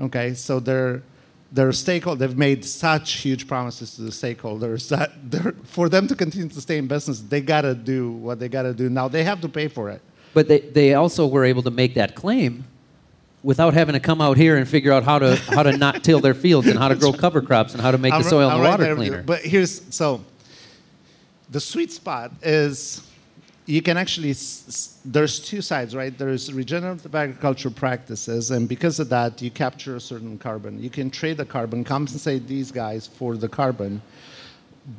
[0.00, 1.02] Okay, so they're
[1.52, 2.18] they're stakeholders.
[2.18, 6.60] They've made such huge promises to the stakeholders that they're, for them to continue to
[6.60, 8.88] stay in business, they got to do what they got to do.
[8.88, 10.00] Now they have to pay for it.
[10.34, 12.64] But they, they also were able to make that claim
[13.42, 16.20] without having to come out here and figure out how to how to not till
[16.20, 18.48] their fields and how to grow cover crops and how to make I'm the soil
[18.48, 19.22] I'm and right water there cleaner.
[19.22, 20.24] But here's so
[21.52, 23.06] the sweet spot is
[23.66, 24.34] you can actually
[25.04, 26.16] there's two sides, right?
[26.16, 30.82] There's regenerative agriculture practices, and because of that, you capture a certain carbon.
[30.82, 34.02] You can trade the carbon, compensate these guys for the carbon,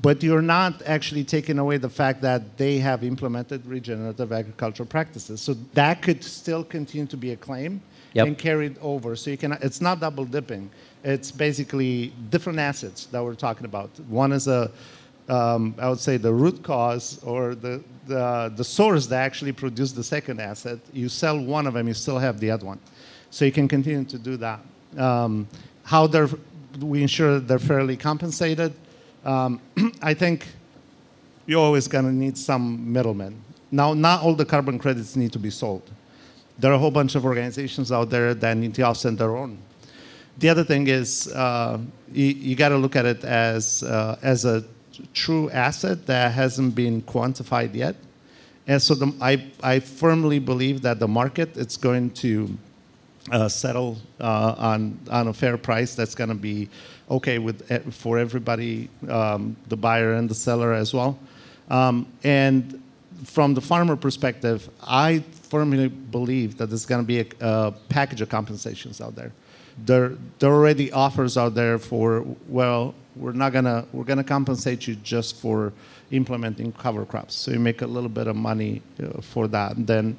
[0.01, 5.41] but you're not actually taking away the fact that they have implemented regenerative agricultural practices.
[5.41, 7.81] So that could still continue to be a claim
[8.13, 8.27] Yep.
[8.27, 9.15] and carried over.
[9.15, 10.69] So you can it's not double dipping.
[11.03, 13.89] It's basically different assets that we're talking about.
[14.07, 14.71] One is a
[15.29, 19.95] um, I would say the root cause or the, the the source that actually produced
[19.95, 20.79] the second asset.
[20.91, 22.79] You sell one of them, you still have the other one.
[23.29, 24.59] So you can continue to do that.
[24.97, 25.47] Um,
[25.83, 26.29] how they're
[26.79, 28.73] we ensure they're fairly compensated.
[29.23, 29.61] Um,
[30.01, 30.47] I think
[31.45, 33.41] you're always going to need some middlemen.
[33.71, 35.89] Now, not all the carbon credits need to be sold.
[36.59, 39.57] There are a whole bunch of organizations out there that need to offset their own.
[40.37, 41.79] The other thing is uh,
[42.11, 44.63] you, you got to look at it as uh, as a
[45.13, 47.95] true asset that hasn't been quantified yet.
[48.67, 52.57] And so the, I, I firmly believe that the market it's going to
[53.31, 56.69] uh, settle uh, on on a fair price that's going to be
[57.09, 61.17] okay with e- for everybody, um, the buyer and the seller as well.
[61.69, 62.81] Um, and
[63.23, 68.21] from the farmer perspective, I firmly believe that there's going to be a, a package
[68.21, 69.31] of compensations out there.
[69.77, 74.87] There, there are already offers out there for well, we're not gonna we're gonna compensate
[74.87, 75.73] you just for
[76.11, 79.75] implementing cover crops, so you make a little bit of money uh, for that.
[79.75, 80.17] And then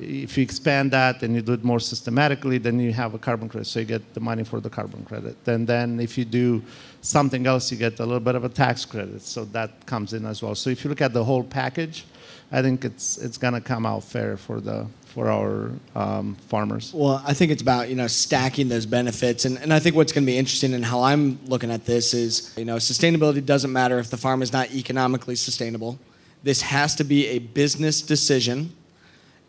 [0.00, 3.48] if you expand that and you do it more systematically, then you have a carbon
[3.48, 5.36] credit, so you get the money for the carbon credit.
[5.46, 6.62] And then if you do
[7.00, 10.24] something else, you get a little bit of a tax credit, so that comes in
[10.24, 10.54] as well.
[10.54, 12.04] So if you look at the whole package,
[12.52, 14.86] I think it's it's gonna come out fair for the
[15.18, 16.92] for our um, farmers.
[16.94, 20.12] Well, I think it's about you know stacking those benefits, and, and I think what's
[20.12, 23.72] going to be interesting in how I'm looking at this is you know sustainability doesn't
[23.72, 25.98] matter if the farm is not economically sustainable.
[26.44, 28.72] This has to be a business decision,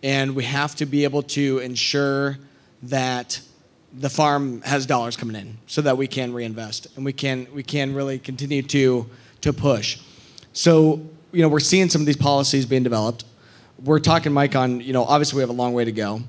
[0.02, 2.40] and we have to be able to ensure
[2.82, 3.40] that
[3.94, 7.62] the farm has dollars coming in so that we can reinvest and we can we
[7.62, 9.08] can really continue to
[9.42, 10.00] to push.
[10.52, 11.00] So
[11.32, 13.26] you know we're seeing some of these policies being developed.
[13.84, 16.22] We're talking, Mike, on you know obviously we have a long way to go.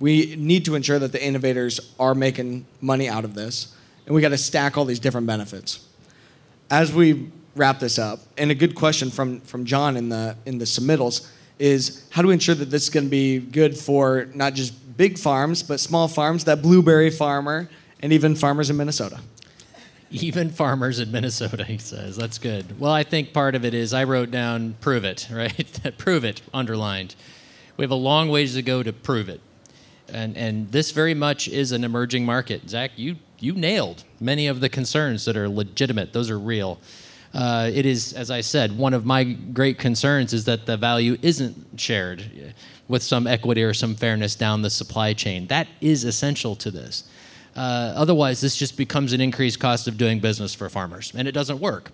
[0.00, 3.74] We need to ensure that the innovators are making money out of this,
[4.06, 5.86] and we got to stack all these different benefits.
[6.70, 10.58] As we wrap this up, and a good question from from John in the in
[10.58, 14.28] the submittals is how do we ensure that this is going to be good for
[14.34, 17.68] not just big farms but small farms, that blueberry farmer,
[18.00, 19.20] and even farmers in Minnesota.
[20.22, 22.16] Even farmers in Minnesota, he says.
[22.16, 22.78] That's good.
[22.78, 25.80] Well, I think part of it is I wrote down prove it, right?
[25.98, 27.16] prove it, underlined.
[27.76, 29.40] We have a long ways to go to prove it.
[30.08, 32.68] And, and this very much is an emerging market.
[32.70, 36.78] Zach, you, you nailed many of the concerns that are legitimate, those are real.
[37.32, 41.16] Uh, it is, as I said, one of my great concerns is that the value
[41.20, 42.54] isn't shared
[42.86, 45.48] with some equity or some fairness down the supply chain.
[45.48, 47.02] That is essential to this.
[47.56, 51.32] Uh, otherwise, this just becomes an increased cost of doing business for farmers, and it
[51.32, 51.92] doesn't work.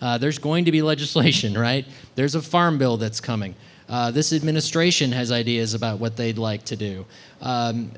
[0.00, 1.86] Uh, there's going to be legislation, right?
[2.14, 3.54] There's a farm bill that's coming.
[3.88, 7.06] Uh, this administration has ideas about what they'd like to do.
[7.40, 7.92] Um,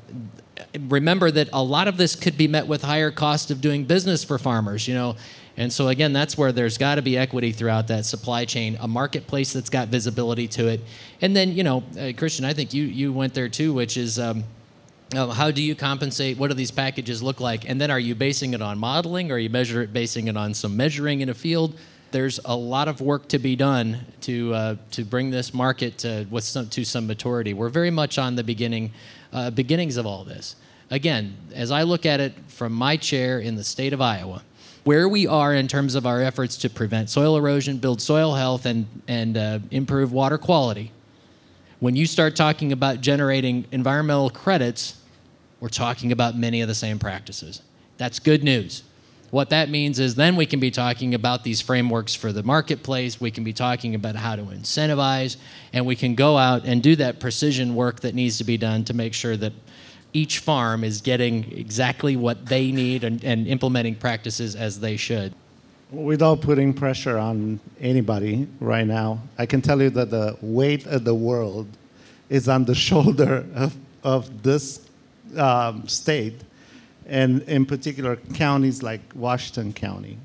[0.79, 4.23] remember that a lot of this could be met with higher cost of doing business
[4.23, 5.17] for farmers, you know.
[5.57, 8.87] And so again, that's where there's got to be equity throughout that supply chain, a
[8.87, 10.81] marketplace that's got visibility to it,
[11.19, 14.17] and then you know, uh, Christian, I think you you went there too, which is.
[14.17, 14.43] Um,
[15.13, 16.37] uh, how do you compensate?
[16.37, 17.69] What do these packages look like?
[17.69, 19.31] And then are you basing it on modeling?
[19.31, 21.77] Or are you measure it, basing it on some measuring in a field?
[22.11, 26.27] There's a lot of work to be done to uh, to bring this market to
[26.29, 27.53] with some, to some maturity.
[27.53, 28.91] We're very much on the beginning
[29.31, 30.55] uh, beginnings of all this.
[30.89, 34.43] Again, as I look at it from my chair in the state of Iowa,
[34.83, 38.65] where we are in terms of our efforts to prevent soil erosion, build soil health,
[38.65, 40.91] and and uh, improve water quality.
[41.79, 45.00] When you start talking about generating environmental credits
[45.61, 47.61] we're talking about many of the same practices.
[47.97, 48.83] That's good news.
[49.29, 53.21] What that means is then we can be talking about these frameworks for the marketplace.
[53.21, 55.37] We can be talking about how to incentivize,
[55.71, 58.83] and we can go out and do that precision work that needs to be done
[58.85, 59.53] to make sure that
[60.13, 65.33] each farm is getting exactly what they need and, and implementing practices as they should.
[65.91, 71.05] Without putting pressure on anybody right now, I can tell you that the weight of
[71.05, 71.67] the world
[72.29, 74.90] is on the shoulder of, of this
[75.37, 76.41] um, state,
[77.07, 80.17] and in particular counties like Washington County,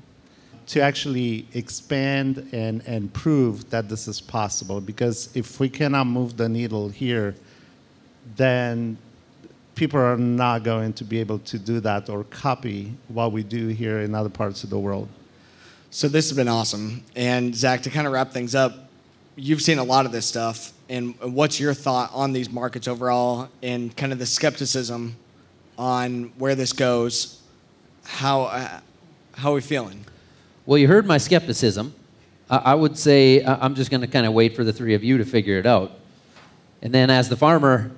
[0.67, 4.81] to actually expand and, and prove that this is possible.
[4.81, 7.35] Because if we cannot move the needle here,
[8.35, 8.97] then
[9.75, 13.67] people are not going to be able to do that or copy what we do
[13.67, 15.07] here in other parts of the world.
[15.89, 17.03] So this has been awesome.
[17.15, 18.89] And Zach, to kind of wrap things up,
[19.35, 23.49] you've seen a lot of this stuff and what's your thought on these markets overall
[23.61, 25.15] and kind of the skepticism
[25.77, 27.41] on where this goes?
[28.03, 28.79] How uh,
[29.33, 30.05] how are we feeling?
[30.65, 31.93] Well you heard my skepticism.
[32.49, 35.03] I, I would say i'm just going to kind of wait for the three of
[35.03, 35.91] you to figure it out.
[36.81, 37.91] And then as the farmer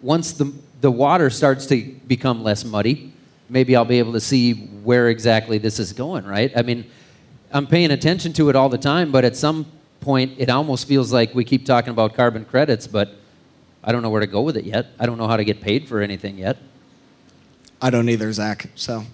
[0.00, 3.12] once the, the water starts to become less muddy
[3.48, 4.52] maybe i'll be able to see
[4.84, 6.52] where exactly this is going right?
[6.56, 6.88] I mean
[7.52, 9.66] i'm paying attention to it all the time but at some
[10.00, 13.14] point, it almost feels like we keep talking about carbon credits, but
[13.82, 14.86] I don't know where to go with it yet.
[14.98, 16.56] I don't know how to get paid for anything yet.
[17.80, 18.70] I don't either, Zach.
[18.74, 19.04] So,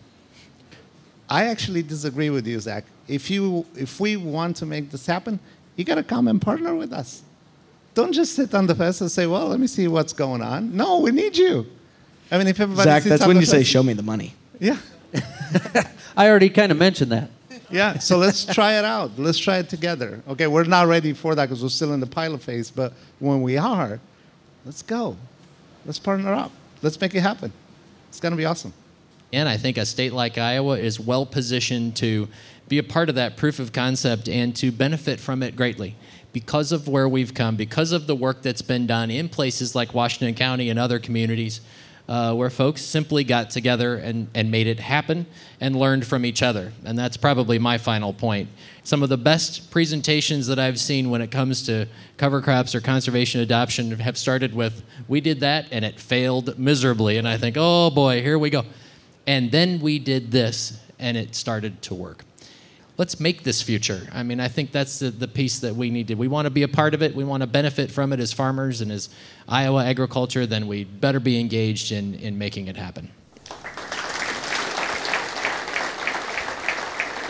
[1.29, 2.85] I actually disagree with you, Zach.
[3.09, 5.39] If you if we want to make this happen,
[5.77, 7.23] you got to come and partner with us.
[7.95, 10.75] Don't just sit on the fence and say, "Well, let me see what's going on."
[10.75, 11.67] No, we need you.
[12.31, 14.79] I mean, if everybody Zach, that's when you fence, say, "Show me the money." Yeah.
[16.17, 17.31] I already kind of mentioned that
[17.75, 19.19] yeah, so let's try it out.
[19.19, 20.23] Let's try it together.
[20.29, 23.43] Okay, we're not ready for that because we're still in the pilot phase, but when
[23.43, 23.99] we are,
[24.65, 25.17] let's go.
[25.85, 26.53] Let's partner up.
[26.83, 27.53] Let's make it happen.
[28.09, 28.73] It's going to be awesome.
[29.33, 32.29] And I think a state like Iowa is well positioned to
[32.69, 35.97] be a part of that proof of concept and to benefit from it greatly
[36.33, 39.93] because of where we've come, because of the work that's been done in places like
[39.93, 41.61] Washington County and other communities
[42.09, 45.27] uh, where folks simply got together and, and made it happen
[45.61, 46.73] and learned from each other.
[46.85, 48.51] And that's probably my final point.
[48.83, 51.87] Some of the best presentations that I've seen when it comes to
[52.17, 57.17] cover crops or conservation adoption have started with, we did that and it failed miserably.
[57.17, 58.65] And I think, oh boy, here we go.
[59.27, 62.25] And then we did this and it started to work
[62.97, 64.09] let's make this future.
[64.13, 66.15] I mean, I think that's the, the piece that we need to.
[66.15, 67.15] We want to be a part of it.
[67.15, 69.09] We want to benefit from it as farmers and as
[69.49, 70.47] Iowa agriculture.
[70.47, 73.11] Then we better be engaged in, in making it happen.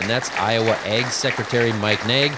[0.01, 2.31] And that's Iowa Ag Secretary Mike Naig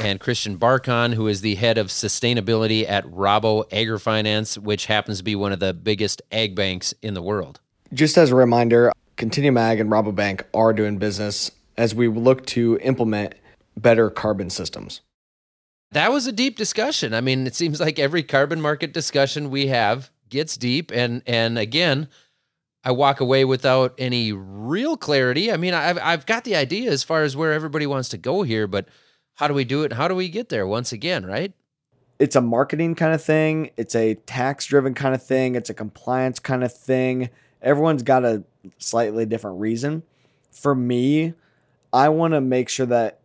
[0.00, 5.24] and Christian Barkon, who is the head of sustainability at Rabo AgriFinance, which happens to
[5.24, 7.60] be one of the biggest ag banks in the world.
[7.92, 12.78] Just as a reminder, Continuum Ag and Rabobank are doing business as we look to
[12.82, 13.34] implement
[13.76, 15.00] better carbon systems.
[15.92, 17.14] That was a deep discussion.
[17.14, 21.58] I mean, it seems like every carbon market discussion we have gets deep and and
[21.58, 22.08] again,
[22.82, 25.52] I walk away without any real clarity.
[25.52, 28.42] I mean, I've I've got the idea as far as where everybody wants to go
[28.42, 28.88] here, but
[29.34, 29.92] how do we do it?
[29.92, 31.52] How do we get there once again, right?
[32.18, 35.74] It's a marketing kind of thing, it's a tax driven kind of thing, it's a
[35.74, 37.30] compliance kind of thing.
[37.60, 38.44] Everyone's got a
[38.78, 40.02] slightly different reason.
[40.52, 41.34] For me,
[41.94, 43.20] I want to make sure that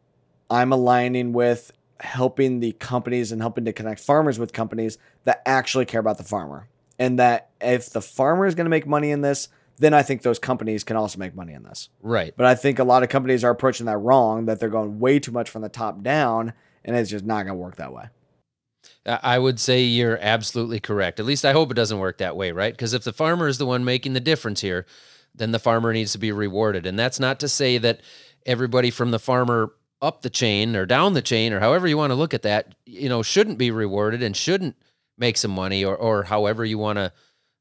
[0.49, 5.86] I'm aligning with helping the companies and helping to connect farmers with companies that actually
[5.86, 6.70] care about the farmer.
[6.99, 9.49] And that if the farmer is going to make money in this,
[9.80, 11.89] then I think those companies can also make money in this.
[12.01, 12.34] Right.
[12.38, 15.20] But I think a lot of companies are approaching that wrong, that they're going way
[15.20, 16.53] too much from the top down,
[16.86, 18.05] and it's just not going to work that way.
[19.05, 21.20] I would say you're absolutely correct.
[21.20, 22.74] At least I hope it doesn't work that way, right?
[22.74, 24.86] Because if the farmer is the one making the difference here,
[25.34, 26.86] then the farmer needs to be rewarded.
[26.86, 28.01] And that's not to say that
[28.46, 32.12] everybody from the farmer up the chain or down the chain or however you want
[32.12, 34.76] to look at that, you know, shouldn't be rewarded and shouldn't
[35.18, 37.12] make some money or or however you want to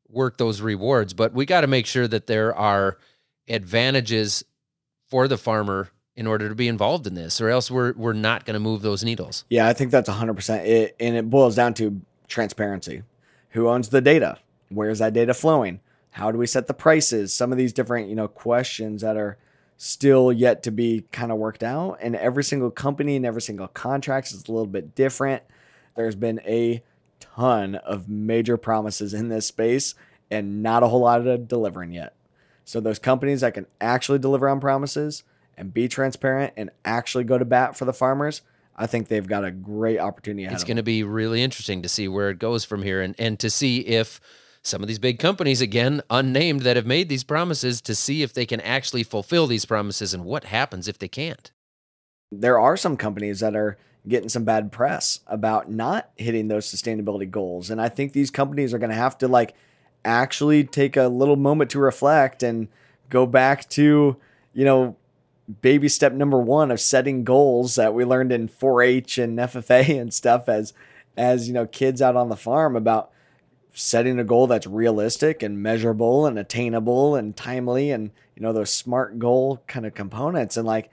[0.08, 1.14] work those rewards.
[1.14, 2.98] But we got to make sure that there are
[3.48, 4.44] advantages
[5.08, 8.44] for the farmer in order to be involved in this, or else we're we're not
[8.44, 9.44] going to move those needles.
[9.48, 10.66] Yeah, I think that's 100%.
[10.66, 13.02] It, and it boils down to transparency.
[13.50, 14.38] Who owns the data?
[14.68, 15.80] Where's that data flowing?
[16.10, 17.32] How do we set the prices?
[17.32, 19.38] Some of these different, you know, questions that are
[19.78, 21.98] still yet to be kind of worked out.
[22.02, 25.42] And every single company and every single contract is a little bit different.
[25.96, 26.82] There's been a
[27.20, 29.94] ton of major promises in this space
[30.30, 32.14] and not a whole lot of delivering yet.
[32.64, 35.22] So those companies that can actually deliver on promises
[35.56, 38.42] and be transparent and actually go to bat for the farmers,
[38.76, 41.88] I think they've got a great opportunity ahead It's going to be really interesting to
[41.88, 44.20] see where it goes from here and and to see if
[44.68, 48.32] some of these big companies again unnamed that have made these promises to see if
[48.32, 51.50] they can actually fulfill these promises and what happens if they can't.
[52.30, 57.30] there are some companies that are getting some bad press about not hitting those sustainability
[57.30, 59.54] goals and i think these companies are going to have to like
[60.04, 62.68] actually take a little moment to reflect and
[63.10, 64.16] go back to
[64.52, 64.96] you know
[65.62, 70.12] baby step number one of setting goals that we learned in 4-h and ffa and
[70.14, 70.72] stuff as
[71.16, 73.10] as you know kids out on the farm about
[73.72, 78.72] setting a goal that's realistic and measurable and attainable and timely and you know those
[78.72, 80.90] smart goal kind of components and like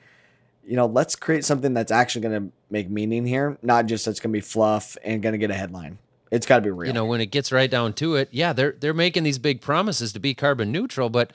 [0.65, 4.19] you know, let's create something that's actually going to make meaning here, not just that's
[4.19, 5.99] going to be fluff and going to get a headline.
[6.31, 6.87] It's got to be real.
[6.87, 9.61] You know, when it gets right down to it, yeah, they're they're making these big
[9.61, 11.31] promises to be carbon neutral, but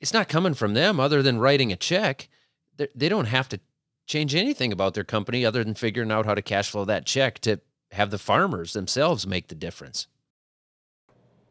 [0.00, 2.28] it's not coming from them other than writing a check.
[2.76, 3.60] They're, they don't have to
[4.06, 7.40] change anything about their company other than figuring out how to cash flow that check
[7.40, 7.60] to
[7.92, 10.06] have the farmers themselves make the difference.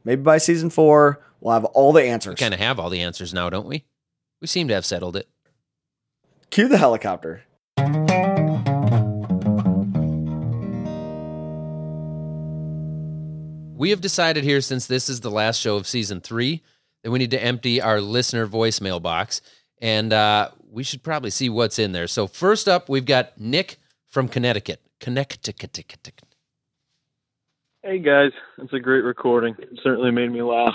[0.08, 2.32] Maybe by season four, we'll have all the answers.
[2.32, 3.84] We kind of have all the answers now, don't we?
[4.39, 5.28] We seem to have settled it.
[6.49, 7.43] Cue the helicopter.
[13.76, 16.64] We have decided here, since this is the last show of season three,
[17.03, 19.41] that we need to empty our listener voicemail box,
[19.82, 22.08] and uh, we should probably see what's in there.
[22.08, 24.82] So first up, we've got Nick from Connecticut.
[25.01, 26.24] Connecticut.
[27.84, 29.55] Hey guys, it's a great recording.
[29.59, 30.73] It certainly made me laugh.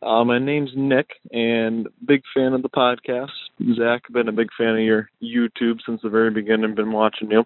[0.00, 3.32] Uh, my name's Nick, and big fan of the podcast.
[3.74, 6.76] Zach, been a big fan of your YouTube since the very beginning.
[6.76, 7.44] Been watching you.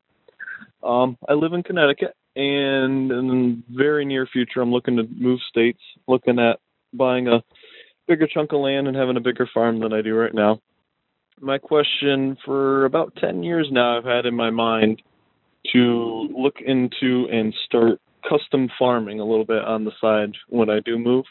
[0.87, 5.41] Um, I live in Connecticut, and in the very near future, I'm looking to move
[5.49, 5.81] states.
[6.07, 6.61] Looking at
[6.93, 7.43] buying a
[8.07, 10.61] bigger chunk of land and having a bigger farm than I do right now.
[11.41, 15.01] My question for about 10 years now, I've had in my mind
[15.73, 17.99] to look into and start
[18.29, 21.25] custom farming a little bit on the side when I do move.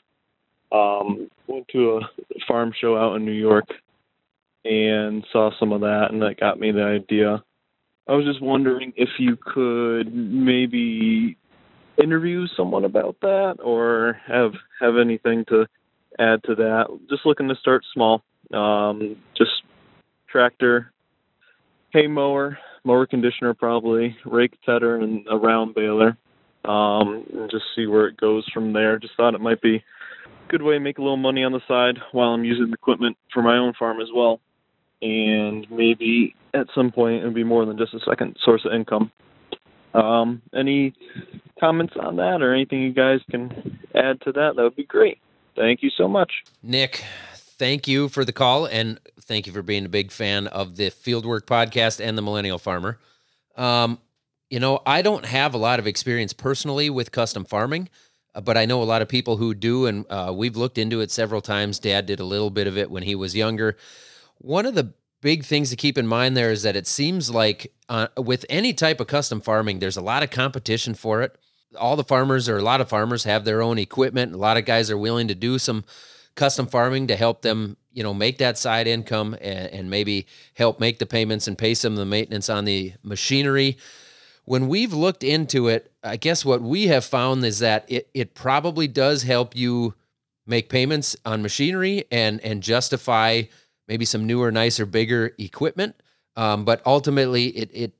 [0.72, 2.02] Um, went to a
[2.48, 3.66] farm show out in New York
[4.64, 7.44] and saw some of that, and that got me the idea.
[8.08, 11.38] I was just wondering if you could maybe
[12.02, 15.68] interview someone about that, or have have anything to
[16.20, 16.86] add to that.
[17.10, 18.24] Just looking to start small.
[18.54, 19.52] Um, just
[20.30, 20.92] tractor,
[21.92, 26.18] hay mower, mower conditioner probably, rake tedder, and a round baler
[26.66, 29.00] um, and just see where it goes from there.
[29.00, 31.62] Just thought it might be a good way to make a little money on the
[31.68, 34.40] side while I'm using the equipment for my own farm as well.
[35.02, 39.12] And maybe at some point it'll be more than just a second source of income.
[39.94, 40.94] Um, any
[41.60, 44.56] comments on that or anything you guys can add to that?
[44.56, 45.18] That would be great.
[45.56, 46.32] Thank you so much.
[46.64, 47.04] Nick,
[47.34, 50.92] thank you for the call and thank you for being a big fan of the
[50.92, 53.00] Fieldwork podcast and the Millennial Farmer.
[53.58, 54.00] Um,
[54.52, 57.88] you know, I don't have a lot of experience personally with custom farming,
[58.36, 61.00] uh, but I know a lot of people who do, and uh, we've looked into
[61.00, 61.80] it several times.
[61.80, 63.78] Dad did a little bit of it when he was younger.
[64.40, 67.72] One of the big things to keep in mind there is that it seems like
[67.88, 71.34] uh, with any type of custom farming, there's a lot of competition for it.
[71.80, 74.34] All the farmers or a lot of farmers have their own equipment.
[74.34, 75.86] A lot of guys are willing to do some
[76.36, 80.82] custom farming to help them, you know, make that side income and, and maybe help
[80.82, 83.78] make the payments and pay some of the maintenance on the machinery.
[84.52, 88.34] When we've looked into it, I guess what we have found is that it, it
[88.34, 89.94] probably does help you
[90.46, 93.44] make payments on machinery and and justify
[93.88, 95.96] maybe some newer, nicer, bigger equipment.
[96.36, 97.94] Um, but ultimately, it it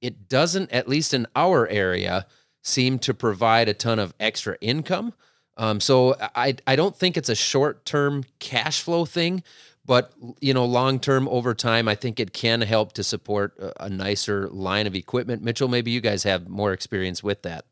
[0.00, 2.24] it doesn't, at least in our area,
[2.62, 5.12] seem to provide a ton of extra income.
[5.58, 9.42] Um, so I I don't think it's a short term cash flow thing,
[9.88, 13.88] but you know, long term over time, I think it can help to support a,
[13.88, 15.42] nicer line of equipment.
[15.42, 17.64] Mitchell, maybe you guys have more experience with that.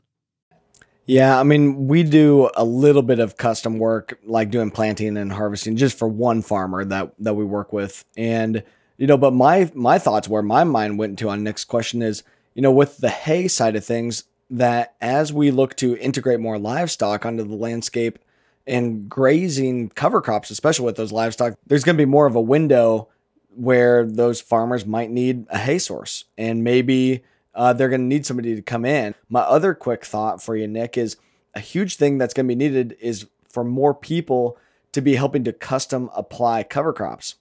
[1.05, 5.31] Yeah, I mean, we do a little bit of custom work, like doing planting and
[5.31, 8.03] harvesting, just for one farmer that that we work with.
[8.17, 8.65] And
[8.97, 12.23] you know, but my my thoughts, where my mind went to on next question is,
[12.55, 16.59] you know, with the hay side of things, that as we look to integrate more
[16.59, 18.19] livestock onto the landscape
[18.67, 22.41] and grazing cover crops, especially with those livestock, there's going to be more of a
[22.41, 23.09] window
[23.55, 27.23] where those farmers might need a hay source, and maybe
[27.55, 29.15] uh, they're going to need somebody to come in.
[29.29, 31.17] My other quick thought for you, Nick, is
[31.55, 34.59] a huge thing that's going to be needed is for more people
[34.93, 37.37] to be helping to custom apply cover crops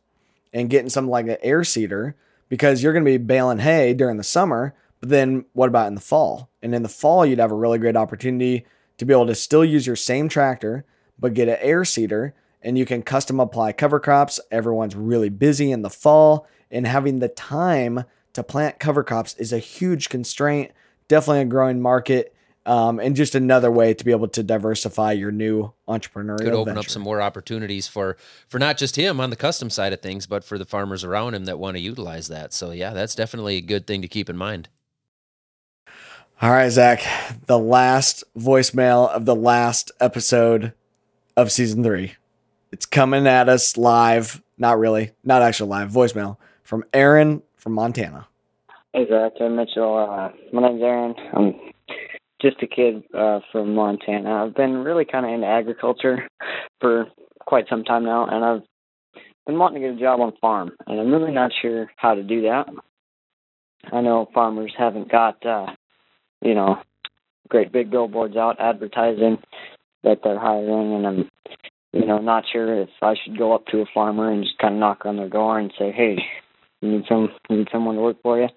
[0.54, 2.16] and getting something like an air seeder
[2.48, 4.74] because you're going to be baling hay during the summer.
[5.02, 6.50] But then what about in the fall?
[6.62, 8.66] And in the fall, you'd have a really great opportunity
[8.98, 10.86] to be able to still use your same tractor,
[11.20, 14.40] but get an air seeder and you can custom apply cover crops.
[14.52, 19.54] Everyone's really busy in the fall and having the time to plant cover crops is
[19.54, 20.72] a huge constraint,
[21.08, 22.34] definitely a growing market.
[22.66, 26.74] Um, and just another way to be able to diversify your new entrepreneurial Could open
[26.74, 26.88] venture.
[26.88, 30.26] up some more opportunities for for not just him on the custom side of things,
[30.26, 32.54] but for the farmers around him that want to utilize that.
[32.54, 34.70] So yeah, that's definitely a good thing to keep in mind.
[36.42, 37.04] All right, Zach,
[37.46, 40.74] the last voicemail of the last episode
[41.38, 42.14] of season three.
[42.72, 44.42] It's coming at us live.
[44.58, 45.92] Not really, not actually live.
[45.92, 48.28] Voicemail from Aaron from Montana.
[48.94, 49.98] Hey Zach, Mitchell.
[49.98, 51.16] Uh, my name's Aaron.
[51.34, 51.54] I'm
[52.42, 54.46] just a kid uh, from Montana.
[54.46, 56.28] I've been really kind of into agriculture
[56.80, 57.08] for
[57.46, 58.62] quite some time now, and I've
[59.46, 62.16] been wanting to get a job on a farm, and I'm really not sure how
[62.16, 62.68] to do that.
[63.92, 65.68] I know farmers haven't got, uh,
[66.42, 66.78] you know,
[67.50, 69.38] great big billboards out advertising
[70.06, 71.30] that they're hiring, and I'm,
[71.92, 74.76] you know, not sure if I should go up to a farmer and just kind
[74.76, 76.20] of knock on their door and say, hey,
[76.82, 78.48] you need some you need someone to work for you.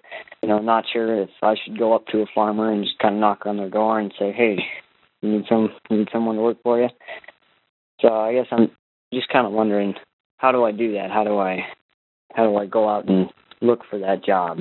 [0.41, 3.15] You know, not sure if I should go up to a farmer and just kind
[3.15, 4.59] of knock on their door and say, "Hey,
[5.21, 6.89] you need some you need someone to work for you."
[8.01, 8.71] So I guess I'm
[9.13, 9.95] just kind of wondering,
[10.37, 11.11] how do I do that?
[11.11, 11.65] How do I
[12.33, 13.29] how do I go out and
[13.61, 14.59] look for that job?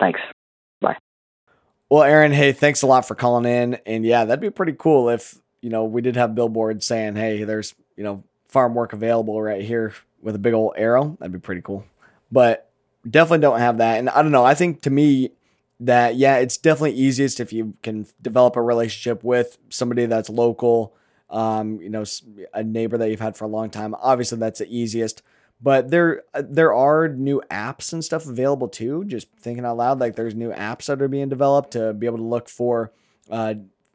[0.00, 0.20] Thanks.
[0.80, 0.96] Bye.
[1.90, 3.74] Well, Aaron, hey, thanks a lot for calling in.
[3.86, 7.44] And yeah, that'd be pretty cool if, you know, we did have billboards saying, hey,
[7.44, 11.16] there's, you know, farm work available right here with a big old arrow.
[11.18, 11.84] That'd be pretty cool.
[12.30, 12.70] But
[13.08, 13.98] definitely don't have that.
[13.98, 14.44] And I don't know.
[14.44, 15.30] I think to me
[15.80, 20.94] that yeah, it's definitely easiest if you can develop a relationship with somebody that's local,
[21.30, 22.04] um, you know,
[22.54, 23.94] a neighbor that you've had for a long time.
[24.00, 25.22] Obviously, that's the easiest.
[25.60, 29.04] But there there are new apps and stuff available too.
[29.04, 32.18] Just thinking out loud, like there's new apps that are being developed to be able
[32.18, 32.92] to look for
[33.30, 33.54] uh,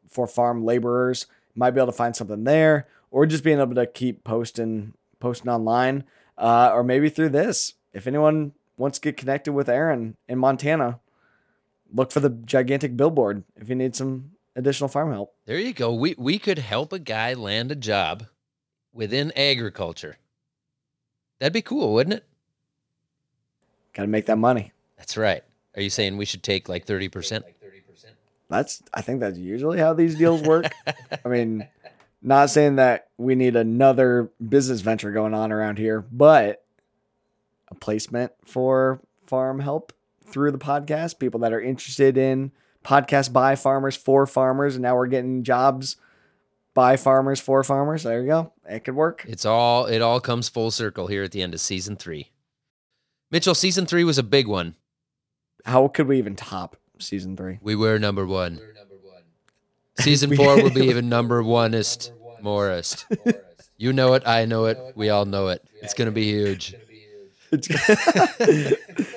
[0.10, 1.26] for farm laborers.
[1.58, 5.50] Might be able to find something there, or just being able to keep posting posting
[5.50, 6.04] online,
[6.38, 7.74] uh, or maybe through this.
[7.94, 11.00] If anyone wants to get connected with Aaron in Montana,
[11.94, 15.34] look for the gigantic billboard if you need some additional farm help.
[15.46, 15.94] There you go.
[15.94, 18.28] We we could help a guy land a job
[18.94, 20.18] within agriculture.
[21.40, 22.26] That'd be cool, wouldn't it?
[23.94, 24.74] Got to make that money.
[24.98, 25.44] That's right.
[25.76, 27.44] Are you saying we should take like 30%?
[28.50, 30.66] That's I think that's usually how these deals work.
[31.26, 31.68] I mean,
[32.22, 36.64] not saying that we need another business venture going on around here, but
[37.70, 39.94] a placement for farm help
[40.26, 42.52] through the podcast, people that are interested in
[42.84, 45.98] podcast by farmers for farmers, and now we're getting jobs
[46.74, 48.04] by farmers for farmers.
[48.04, 48.54] There you go.
[48.70, 49.26] It could work.
[49.28, 52.32] It's all it all comes full circle here at the end of season 3.
[53.30, 54.76] Mitchell, season 3 was a big one.
[55.66, 57.60] How could we even top season 3?
[57.62, 58.60] We were number 1.
[60.00, 63.08] Season 4 will be even number oneest, morest.
[63.78, 65.68] You know it, I know it, we all know it.
[65.82, 66.76] It's going to be huge.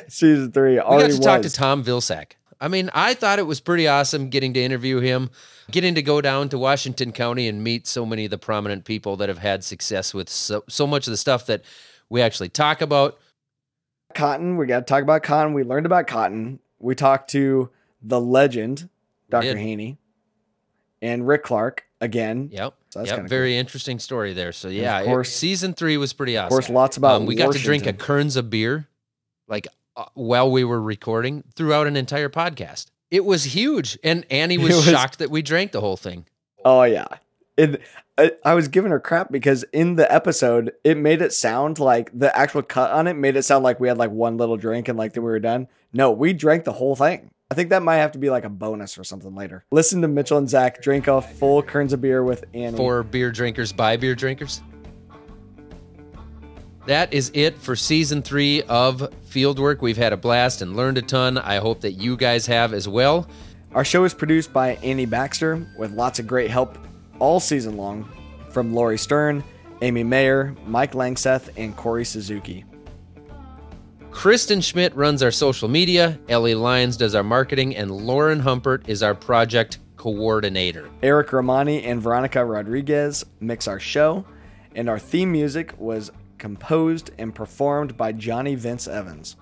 [0.09, 1.51] season 3 We already got to talk to.
[1.51, 2.33] Tom Vilsack.
[2.61, 5.31] I mean, I thought it was pretty awesome getting to interview him,
[5.71, 9.17] getting to go down to Washington County and meet so many of the prominent people
[9.17, 11.63] that have had success with so, so much of the stuff that
[12.09, 13.19] we actually talk about.
[14.15, 14.57] cotton.
[14.57, 15.53] We got to talk about cotton.
[15.55, 16.59] We learned about cotton.
[16.81, 17.71] We talked to
[18.03, 18.89] the legend,
[19.29, 19.57] Dr.
[19.57, 19.99] Haney,
[21.03, 22.49] and Rick Clark again.
[22.53, 22.75] Yep.
[22.91, 23.27] So that's yep.
[23.27, 24.53] Very interesting story there.
[24.53, 26.47] So yeah, of it- course- season three was pretty awesome.
[26.47, 27.93] Of course, lots about Um, we got to drink a.
[27.93, 28.89] Kearns of beer,
[29.47, 32.87] like uh, while we were recording throughout an entire podcast.
[33.11, 36.27] It was huge, and Annie was, was- shocked that we drank the whole thing.
[36.65, 37.07] Oh yeah.
[37.61, 37.83] It,
[38.17, 42.11] I, I was giving her crap because in the episode it made it sound like
[42.19, 44.89] the actual cut on it made it sound like we had like one little drink
[44.89, 45.69] and like that we were done.
[45.93, 47.31] No, we drank the whole thing.
[47.51, 49.67] I think that might have to be like a bonus or something later.
[49.71, 52.77] Listen to Mitchell and Zach drink a full Kearns of beer with Annie.
[52.77, 54.63] for beer drinkers by beer drinkers.
[56.87, 59.83] That is it for season three of Fieldwork.
[59.83, 61.37] We've had a blast and learned a ton.
[61.37, 63.29] I hope that you guys have as well.
[63.75, 66.79] Our show is produced by Annie Baxter with lots of great help
[67.21, 68.11] all season long
[68.51, 69.45] from Lori Stern,
[69.83, 72.65] Amy Mayer, Mike Langseth, and Corey Suzuki.
[74.11, 79.03] Kristen Schmidt runs our social media, Ellie Lyons does our marketing, and Lauren Humpert is
[79.03, 80.91] our project coordinator.
[81.03, 84.25] Eric Romani and Veronica Rodriguez mix our show,
[84.75, 89.37] and our theme music was composed and performed by Johnny Vince Evans.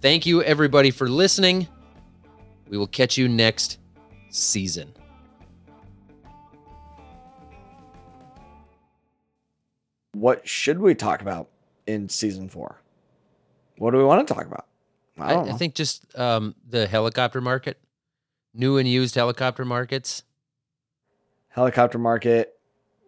[0.00, 1.66] Thank you, everybody, for listening.
[2.68, 3.78] We will catch you next
[4.30, 4.94] season.
[10.20, 11.48] What should we talk about
[11.86, 12.76] in season four?
[13.78, 14.66] What do we want to talk about?
[15.18, 15.48] I I.
[15.48, 17.78] I think just um, the helicopter market,
[18.52, 20.24] new and used helicopter markets.
[21.48, 22.58] helicopter market,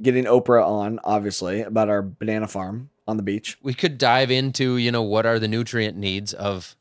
[0.01, 3.59] getting Oprah on, obviously, about our banana farm on the beach.
[3.63, 6.77] We could dive into, you know, what are the nutrient needs of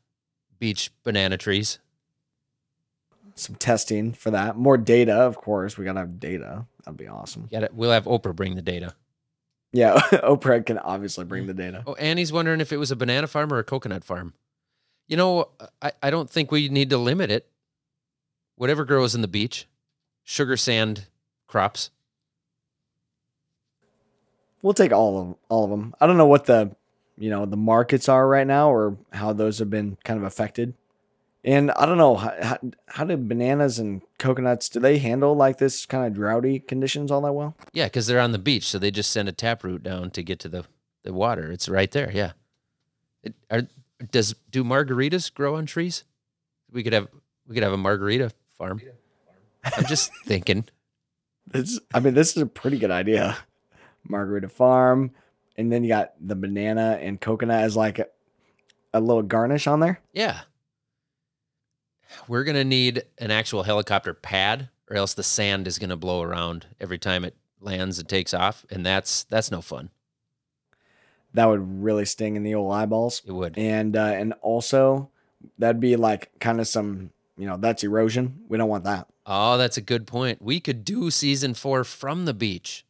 [0.58, 1.78] beach banana trees.
[3.34, 4.56] Some testing for that.
[4.56, 5.76] More data, of course.
[5.76, 6.64] We gotta have data.
[6.86, 7.50] That'd be awesome.
[7.50, 7.74] It?
[7.74, 8.94] We'll have Oprah bring the data.
[9.72, 11.82] Yeah, Oprah can obviously bring the data.
[11.86, 14.34] Oh, Annie's wondering if it was a banana farm or a coconut farm.
[15.08, 15.48] You know,
[15.80, 17.48] I, I don't think we need to limit it.
[18.56, 19.66] Whatever grows in the beach,
[20.22, 21.06] sugar sand
[21.46, 21.90] crops.
[24.60, 25.94] We'll take all of all of them.
[26.00, 26.76] I don't know what the,
[27.18, 30.74] you know, the markets are right now or how those have been kind of affected.
[31.44, 35.86] And I don't know how, how, do bananas and coconuts do they handle like this
[35.86, 37.56] kind of droughty conditions all that well?
[37.72, 40.22] Yeah, because they're on the beach, so they just send a tap root down to
[40.22, 40.64] get to the,
[41.02, 41.50] the water.
[41.50, 42.12] It's right there.
[42.12, 42.32] Yeah.
[43.24, 43.62] It, are,
[44.12, 46.04] does do margaritas grow on trees?
[46.70, 47.08] We could have
[47.46, 48.80] we could have a margarita farm.
[49.64, 50.64] I'm just thinking.
[51.52, 53.36] It's, I mean, this is a pretty good idea.
[54.08, 55.12] Margarita Farm,
[55.56, 58.06] and then you got the banana and coconut as like a,
[58.92, 60.00] a little garnish on there.
[60.12, 60.40] Yeah.
[62.28, 66.66] We're gonna need an actual helicopter pad, or else the sand is gonna blow around
[66.80, 69.90] every time it lands and takes off, and that's that's no fun.
[71.34, 73.22] That would really sting in the old eyeballs.
[73.26, 73.56] It would.
[73.56, 75.10] And uh, and also
[75.58, 78.44] that'd be like kind of some you know that's erosion.
[78.48, 79.08] We don't want that.
[79.24, 80.42] Oh, that's a good point.
[80.42, 82.84] We could do season four from the beach.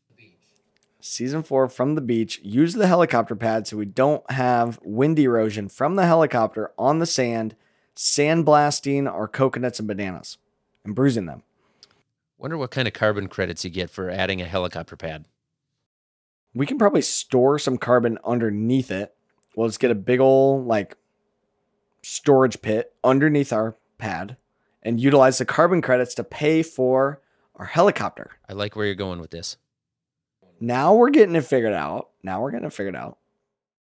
[1.01, 2.41] Season four from the beach.
[2.43, 7.07] Use the helicopter pad so we don't have wind erosion from the helicopter on the
[7.07, 7.57] sand,
[7.97, 10.39] sandblasting our coconuts and bananas
[10.85, 11.43] and bruising them.
[12.39, 15.27] Wonder what kind of carbon credits you get for adding a helicopter pad.
[16.55, 19.15] we can probably store some carbon underneath it.
[19.57, 20.97] We'll just get a big old like
[22.03, 24.37] storage pit underneath our pad
[24.83, 27.21] and utilize the carbon credits to pay for
[27.57, 28.33] our helicopter.
[28.49, 29.57] I like where you're going with this.
[30.61, 32.11] Now we're getting it figured out.
[32.23, 33.19] Now we're getting it figured out.